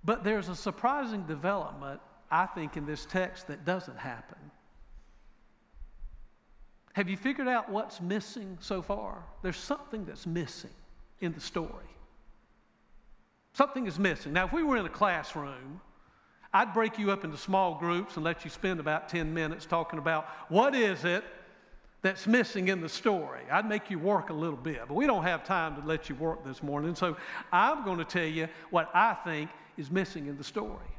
But 0.03 0.23
there's 0.23 0.49
a 0.49 0.55
surprising 0.55 1.23
development 1.23 1.99
I 2.31 2.45
think, 2.45 2.77
in 2.77 2.85
this 2.85 3.05
text 3.05 3.47
that 3.47 3.65
doesn't 3.65 3.97
happen. 3.97 4.37
Have 6.93 7.09
you 7.09 7.17
figured 7.17 7.47
out 7.47 7.69
what's 7.69 7.99
missing 7.99 8.57
so 8.61 8.81
far? 8.81 9.23
There's 9.41 9.57
something 9.57 10.05
that's 10.05 10.25
missing 10.25 10.71
in 11.19 11.33
the 11.33 11.41
story. 11.41 11.69
Something 13.53 13.85
is 13.85 13.99
missing. 13.99 14.33
Now, 14.33 14.45
if 14.45 14.53
we 14.53 14.63
were 14.63 14.77
in 14.77 14.85
a 14.85 14.89
classroom, 14.89 15.81
I'd 16.53 16.73
break 16.73 16.97
you 16.97 17.11
up 17.11 17.25
into 17.25 17.37
small 17.37 17.75
groups 17.75 18.15
and 18.15 18.23
let 18.23 18.45
you 18.45 18.49
spend 18.49 18.79
about 18.79 19.09
10 19.09 19.33
minutes 19.33 19.65
talking 19.65 19.99
about 19.99 20.27
what 20.47 20.73
is 20.73 21.03
it 21.03 21.25
that's 22.01 22.27
missing 22.27 22.69
in 22.69 22.79
the 22.79 22.87
story. 22.87 23.41
I'd 23.51 23.67
make 23.67 23.89
you 23.89 23.99
work 23.99 24.29
a 24.29 24.33
little 24.33 24.55
bit, 24.55 24.81
but 24.87 24.93
we 24.93 25.05
don't 25.05 25.23
have 25.23 25.43
time 25.43 25.75
to 25.75 25.85
let 25.85 26.07
you 26.07 26.15
work 26.15 26.45
this 26.45 26.63
morning. 26.63 26.95
So 26.95 27.17
I'm 27.51 27.83
going 27.83 27.97
to 27.97 28.05
tell 28.05 28.23
you 28.23 28.47
what 28.69 28.89
I 28.93 29.15
think 29.25 29.49
is 29.75 29.91
missing 29.91 30.27
in 30.27 30.37
the 30.37 30.43
story. 30.45 30.94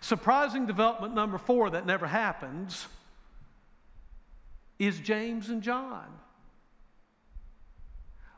Surprising 0.00 0.66
development 0.66 1.14
number 1.14 1.38
four 1.38 1.70
that 1.70 1.86
never 1.86 2.06
happens 2.06 2.86
is 4.78 5.00
James 5.00 5.48
and 5.48 5.62
John. 5.62 6.06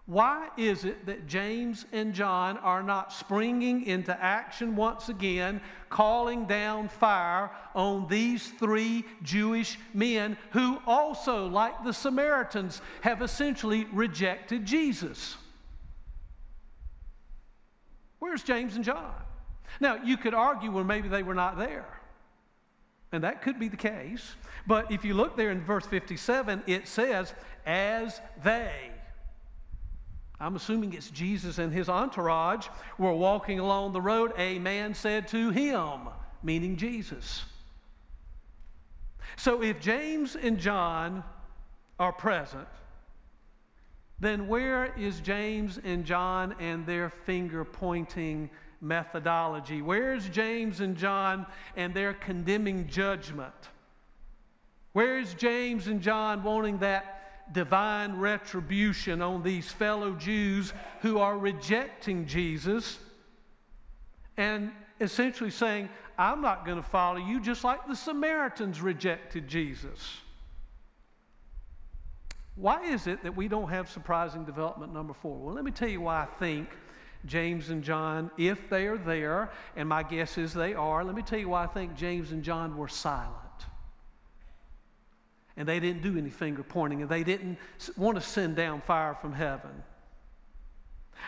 Why 0.06 0.48
is 0.56 0.86
it 0.86 1.04
that 1.04 1.26
James 1.26 1.84
and 1.92 2.14
John 2.14 2.56
are 2.56 2.82
not 2.82 3.12
springing 3.12 3.84
into 3.84 4.18
action 4.18 4.74
once 4.74 5.10
again, 5.10 5.60
calling 5.90 6.46
down 6.46 6.88
fire 6.88 7.50
on 7.74 8.08
these 8.08 8.48
three 8.52 9.04
Jewish 9.22 9.78
men 9.92 10.38
who 10.52 10.78
also, 10.86 11.46
like 11.46 11.84
the 11.84 11.92
Samaritans, 11.92 12.80
have 13.02 13.20
essentially 13.20 13.84
rejected 13.92 14.64
Jesus? 14.64 15.36
Where's 18.18 18.42
James 18.42 18.76
and 18.76 18.84
John? 18.86 19.12
Now, 19.80 19.96
you 19.96 20.16
could 20.16 20.34
argue, 20.34 20.70
well, 20.70 20.84
maybe 20.84 21.08
they 21.08 21.22
were 21.22 21.34
not 21.34 21.58
there. 21.58 21.86
And 23.12 23.24
that 23.24 23.42
could 23.42 23.58
be 23.58 23.68
the 23.68 23.76
case. 23.76 24.34
But 24.66 24.92
if 24.92 25.04
you 25.04 25.14
look 25.14 25.36
there 25.36 25.50
in 25.50 25.62
verse 25.62 25.86
57, 25.86 26.64
it 26.66 26.86
says, 26.88 27.32
as 27.64 28.20
they. 28.42 28.90
I'm 30.40 30.56
assuming 30.56 30.92
it's 30.92 31.10
Jesus 31.10 31.58
and 31.58 31.72
his 31.72 31.88
entourage 31.88 32.68
were 32.96 33.12
walking 33.12 33.58
along 33.58 33.92
the 33.92 34.00
road. 34.00 34.32
A 34.36 34.58
man 34.58 34.94
said 34.94 35.26
to 35.28 35.50
him, 35.50 36.08
meaning 36.42 36.76
Jesus. 36.76 37.44
So 39.36 39.62
if 39.62 39.80
James 39.80 40.36
and 40.36 40.58
John 40.58 41.24
are 41.98 42.12
present, 42.12 42.68
then 44.20 44.48
where 44.48 44.92
is 44.96 45.20
James 45.20 45.78
and 45.82 46.04
John 46.04 46.54
and 46.58 46.86
their 46.86 47.10
finger 47.10 47.64
pointing 47.64 48.50
methodology? 48.80 49.82
Where's 49.82 50.28
James 50.28 50.80
and 50.80 50.96
John 50.96 51.46
and 51.76 51.94
their 51.94 52.14
condemning 52.14 52.88
judgment? 52.88 53.54
Where's 54.92 55.34
James 55.34 55.86
and 55.86 56.00
John 56.00 56.42
wanting 56.42 56.78
that 56.78 57.52
divine 57.52 58.16
retribution 58.16 59.22
on 59.22 59.42
these 59.42 59.70
fellow 59.70 60.12
Jews 60.12 60.72
who 61.00 61.18
are 61.18 61.38
rejecting 61.38 62.26
Jesus 62.26 62.98
and 64.36 64.70
essentially 65.00 65.50
saying, 65.50 65.88
I'm 66.18 66.40
not 66.40 66.64
going 66.66 66.82
to 66.82 66.88
follow 66.88 67.18
you, 67.18 67.40
just 67.40 67.64
like 67.64 67.86
the 67.86 67.94
Samaritans 67.94 68.80
rejected 68.80 69.48
Jesus? 69.48 70.18
Why 72.56 72.82
is 72.82 73.06
it 73.06 73.22
that 73.22 73.36
we 73.36 73.46
don't 73.46 73.68
have 73.68 73.88
surprising 73.88 74.44
development 74.44 74.92
number 74.92 75.14
four? 75.14 75.38
Well, 75.38 75.54
let 75.54 75.64
me 75.64 75.70
tell 75.70 75.88
you 75.88 76.00
why 76.00 76.22
I 76.22 76.26
think 76.40 76.68
James 77.26 77.70
and 77.70 77.82
John, 77.82 78.30
if 78.38 78.68
they 78.70 78.86
are 78.86 78.96
there, 78.96 79.50
and 79.76 79.88
my 79.88 80.02
guess 80.02 80.38
is 80.38 80.54
they 80.54 80.74
are, 80.74 81.04
let 81.04 81.14
me 81.14 81.22
tell 81.22 81.38
you 81.38 81.48
why 81.48 81.64
I 81.64 81.66
think 81.66 81.96
James 81.96 82.32
and 82.32 82.42
John 82.42 82.76
were 82.76 82.88
silent. 82.88 83.34
And 85.56 85.68
they 85.68 85.80
didn't 85.80 86.02
do 86.02 86.16
any 86.16 86.30
finger 86.30 86.62
pointing, 86.62 87.02
and 87.02 87.10
they 87.10 87.24
didn't 87.24 87.58
want 87.96 88.16
to 88.16 88.22
send 88.22 88.56
down 88.56 88.80
fire 88.80 89.16
from 89.20 89.32
heaven. 89.32 89.82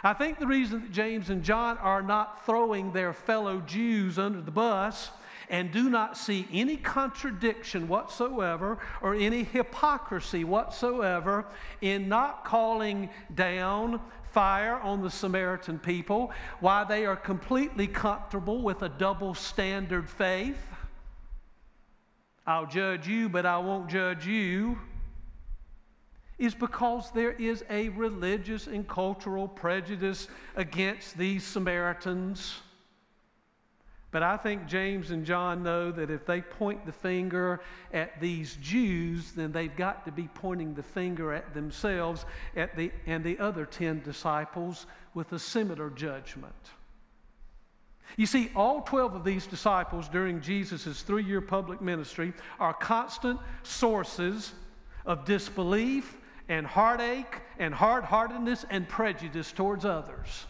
I 0.04 0.12
think 0.12 0.38
the 0.38 0.46
reason 0.46 0.82
that 0.82 0.92
James 0.92 1.30
and 1.30 1.42
John 1.42 1.76
are 1.78 2.02
not 2.02 2.46
throwing 2.46 2.92
their 2.92 3.12
fellow 3.12 3.60
Jews 3.60 4.18
under 4.18 4.40
the 4.40 4.50
bus 4.50 5.10
and 5.50 5.72
do 5.72 5.90
not 5.90 6.16
see 6.16 6.46
any 6.52 6.76
contradiction 6.76 7.88
whatsoever 7.88 8.78
or 9.02 9.14
any 9.14 9.42
hypocrisy 9.42 10.44
whatsoever 10.44 11.44
in 11.80 12.08
not 12.08 12.44
calling 12.44 13.10
down 13.34 14.00
fire 14.32 14.78
on 14.80 15.02
the 15.02 15.10
Samaritan 15.10 15.78
people, 15.78 16.32
why 16.60 16.84
they 16.84 17.06
are 17.06 17.16
completely 17.16 17.86
comfortable 17.86 18.62
with 18.62 18.82
a 18.82 18.88
double 18.88 19.34
standard 19.34 20.08
faith. 20.08 20.60
I'll 22.46 22.66
judge 22.66 23.06
you, 23.06 23.28
but 23.28 23.46
I 23.46 23.58
won't 23.58 23.88
judge 23.88 24.26
you. 24.26 24.78
Is 26.38 26.54
because 26.54 27.10
there 27.12 27.32
is 27.32 27.64
a 27.68 27.90
religious 27.90 28.66
and 28.66 28.88
cultural 28.88 29.46
prejudice 29.46 30.26
against 30.56 31.18
these 31.18 31.44
Samaritans. 31.44 32.60
But 34.12 34.24
I 34.24 34.36
think 34.36 34.66
James 34.66 35.12
and 35.12 35.24
John 35.24 35.62
know 35.62 35.92
that 35.92 36.10
if 36.10 36.26
they 36.26 36.40
point 36.40 36.84
the 36.84 36.92
finger 36.92 37.60
at 37.92 38.20
these 38.20 38.56
Jews, 38.60 39.32
then 39.32 39.52
they've 39.52 39.74
got 39.74 40.04
to 40.04 40.12
be 40.12 40.28
pointing 40.34 40.74
the 40.74 40.82
finger 40.82 41.32
at 41.32 41.54
themselves 41.54 42.24
at 42.56 42.76
the, 42.76 42.90
and 43.06 43.22
the 43.22 43.38
other 43.38 43.64
10 43.64 44.02
disciples 44.02 44.86
with 45.14 45.32
a 45.32 45.38
similar 45.38 45.90
judgment. 45.90 46.54
You 48.16 48.26
see, 48.26 48.50
all 48.56 48.82
12 48.82 49.14
of 49.14 49.24
these 49.24 49.46
disciples 49.46 50.08
during 50.08 50.40
Jesus' 50.40 51.02
three 51.02 51.22
year 51.22 51.40
public 51.40 51.80
ministry 51.80 52.32
are 52.58 52.74
constant 52.74 53.38
sources 53.62 54.52
of 55.06 55.24
disbelief 55.24 56.16
and 56.48 56.66
heartache 56.66 57.40
and 57.60 57.72
hard 57.72 58.02
heartedness 58.02 58.64
and 58.70 58.88
prejudice 58.88 59.52
towards 59.52 59.84
others. 59.84 60.46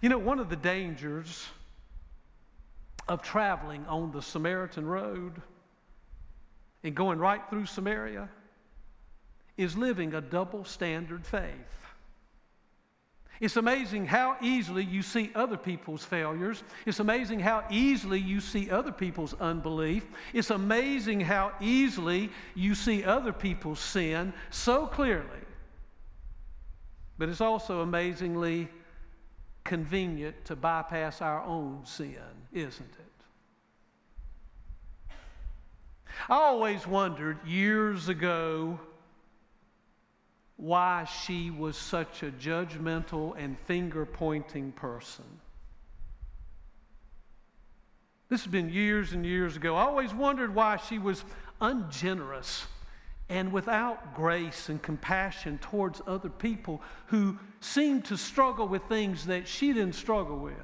You 0.00 0.08
know, 0.08 0.18
one 0.18 0.38
of 0.38 0.48
the 0.48 0.56
dangers 0.56 1.46
of 3.08 3.22
traveling 3.22 3.86
on 3.86 4.12
the 4.12 4.22
Samaritan 4.22 4.86
road 4.86 5.40
and 6.84 6.94
going 6.94 7.18
right 7.18 7.40
through 7.48 7.66
Samaria 7.66 8.28
is 9.56 9.76
living 9.76 10.14
a 10.14 10.20
double 10.20 10.64
standard 10.64 11.26
faith. 11.26 11.52
It's 13.40 13.56
amazing 13.56 14.06
how 14.06 14.36
easily 14.42 14.84
you 14.84 15.02
see 15.02 15.30
other 15.34 15.56
people's 15.56 16.04
failures. 16.04 16.64
It's 16.86 16.98
amazing 16.98 17.38
how 17.38 17.64
easily 17.70 18.18
you 18.18 18.40
see 18.40 18.68
other 18.68 18.90
people's 18.90 19.34
unbelief. 19.34 20.04
It's 20.32 20.50
amazing 20.50 21.20
how 21.20 21.52
easily 21.60 22.30
you 22.56 22.74
see 22.74 23.04
other 23.04 23.32
people's 23.32 23.78
sin 23.78 24.32
so 24.50 24.86
clearly. 24.86 25.24
But 27.16 27.28
it's 27.28 27.40
also 27.40 27.80
amazingly 27.80 28.68
convenient 29.68 30.46
to 30.46 30.56
bypass 30.56 31.20
our 31.20 31.44
own 31.44 31.82
sin, 31.84 32.16
isn't 32.54 32.90
it? 32.98 33.04
I 36.26 36.34
always 36.34 36.86
wondered 36.86 37.46
years 37.46 38.08
ago 38.08 38.80
why 40.56 41.04
she 41.04 41.50
was 41.50 41.76
such 41.76 42.22
a 42.22 42.30
judgmental 42.30 43.34
and 43.36 43.58
finger 43.66 44.06
pointing 44.06 44.72
person. 44.72 45.26
This 48.30 48.44
has 48.44 48.50
been 48.50 48.70
years 48.70 49.12
and 49.12 49.24
years 49.24 49.54
ago. 49.54 49.76
I 49.76 49.82
always 49.82 50.14
wondered 50.14 50.54
why 50.54 50.78
she 50.78 50.98
was 50.98 51.24
ungenerous 51.60 52.64
and 53.28 53.52
without 53.52 54.14
grace 54.14 54.68
and 54.68 54.82
compassion 54.82 55.58
towards 55.58 56.00
other 56.06 56.30
people 56.30 56.80
who 57.06 57.38
seemed 57.60 58.04
to 58.06 58.16
struggle 58.16 58.66
with 58.66 58.82
things 58.84 59.26
that 59.26 59.46
she 59.46 59.72
didn't 59.72 59.94
struggle 59.94 60.38
with. 60.38 60.54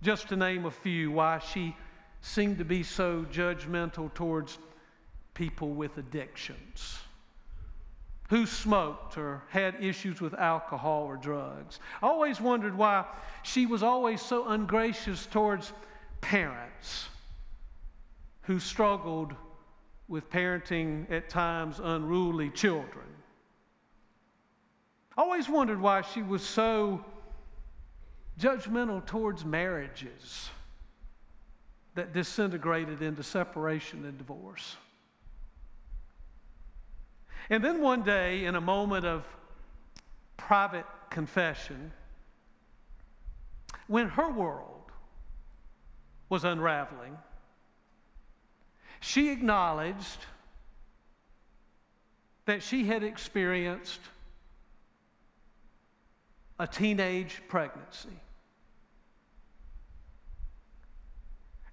Just 0.00 0.28
to 0.28 0.36
name 0.36 0.64
a 0.64 0.70
few, 0.70 1.10
why 1.10 1.40
she 1.40 1.76
seemed 2.20 2.58
to 2.58 2.64
be 2.64 2.82
so 2.82 3.26
judgmental 3.32 4.12
towards 4.14 4.58
people 5.34 5.70
with 5.70 5.98
addictions 5.98 6.98
who 8.28 8.44
smoked 8.44 9.16
or 9.16 9.42
had 9.48 9.74
issues 9.82 10.20
with 10.20 10.34
alcohol 10.34 11.04
or 11.04 11.16
drugs. 11.16 11.80
I 12.02 12.06
always 12.06 12.40
wondered 12.40 12.76
why 12.76 13.06
she 13.42 13.64
was 13.66 13.82
always 13.82 14.20
so 14.20 14.48
ungracious 14.48 15.26
towards 15.26 15.72
parents 16.20 17.08
who 18.42 18.60
struggled 18.60 19.34
with 20.08 20.30
parenting 20.30 21.10
at 21.10 21.28
times 21.28 21.80
unruly 21.82 22.50
children. 22.50 23.06
I 25.16 25.22
always 25.22 25.48
wondered 25.48 25.80
why 25.80 26.02
she 26.02 26.22
was 26.22 26.42
so 26.42 27.04
judgmental 28.38 29.04
towards 29.04 29.44
marriages 29.44 30.50
that 31.94 32.12
disintegrated 32.12 33.02
into 33.02 33.22
separation 33.22 34.04
and 34.04 34.16
divorce. 34.16 34.76
And 37.50 37.64
then 37.64 37.80
one 37.80 38.02
day, 38.02 38.44
in 38.44 38.54
a 38.54 38.60
moment 38.60 39.04
of 39.04 39.24
private 40.36 40.86
confession, 41.10 41.92
when 43.88 44.08
her 44.10 44.30
world 44.30 44.92
was 46.28 46.44
unraveling, 46.44 47.16
she 49.00 49.30
acknowledged 49.30 50.26
that 52.46 52.62
she 52.62 52.84
had 52.84 53.02
experienced 53.02 54.00
a 56.58 56.66
teenage 56.66 57.42
pregnancy. 57.48 58.08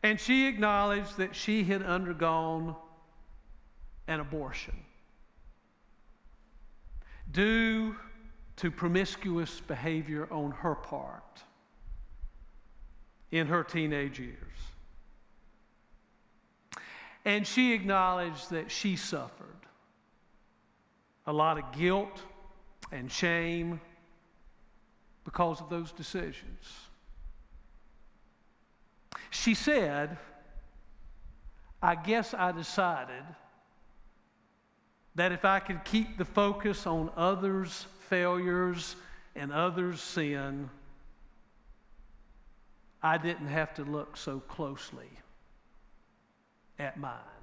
And 0.03 0.19
she 0.19 0.45
acknowledged 0.45 1.17
that 1.17 1.35
she 1.35 1.63
had 1.63 1.81
undergone 1.81 2.75
an 4.07 4.19
abortion 4.19 4.75
due 7.31 7.95
to 8.57 8.69
promiscuous 8.69 9.59
behavior 9.61 10.27
on 10.31 10.51
her 10.51 10.75
part 10.75 11.41
in 13.31 13.47
her 13.47 13.63
teenage 13.63 14.19
years. 14.19 14.74
And 17.25 17.45
she 17.45 17.73
acknowledged 17.73 18.51
that 18.51 18.71
she 18.71 18.95
suffered 18.95 19.47
a 21.25 21.33
lot 21.33 21.57
of 21.57 21.71
guilt 21.71 22.21
and 22.91 23.11
shame 23.11 23.81
because 25.23 25.59
of 25.59 25.69
those 25.69 25.91
decisions. 25.91 26.87
She 29.31 29.55
said, 29.55 30.19
I 31.81 31.95
guess 31.95 32.35
I 32.35 32.51
decided 32.51 33.23
that 35.15 35.31
if 35.31 35.43
I 35.43 35.59
could 35.59 35.83
keep 35.83 36.17
the 36.19 36.25
focus 36.25 36.85
on 36.85 37.09
others' 37.17 37.87
failures 38.07 38.95
and 39.35 39.51
others' 39.51 40.01
sin, 40.01 40.69
I 43.01 43.17
didn't 43.17 43.47
have 43.47 43.73
to 43.75 43.83
look 43.83 44.15
so 44.15 44.39
closely 44.41 45.09
at 46.79 46.97
mine. 46.97 47.34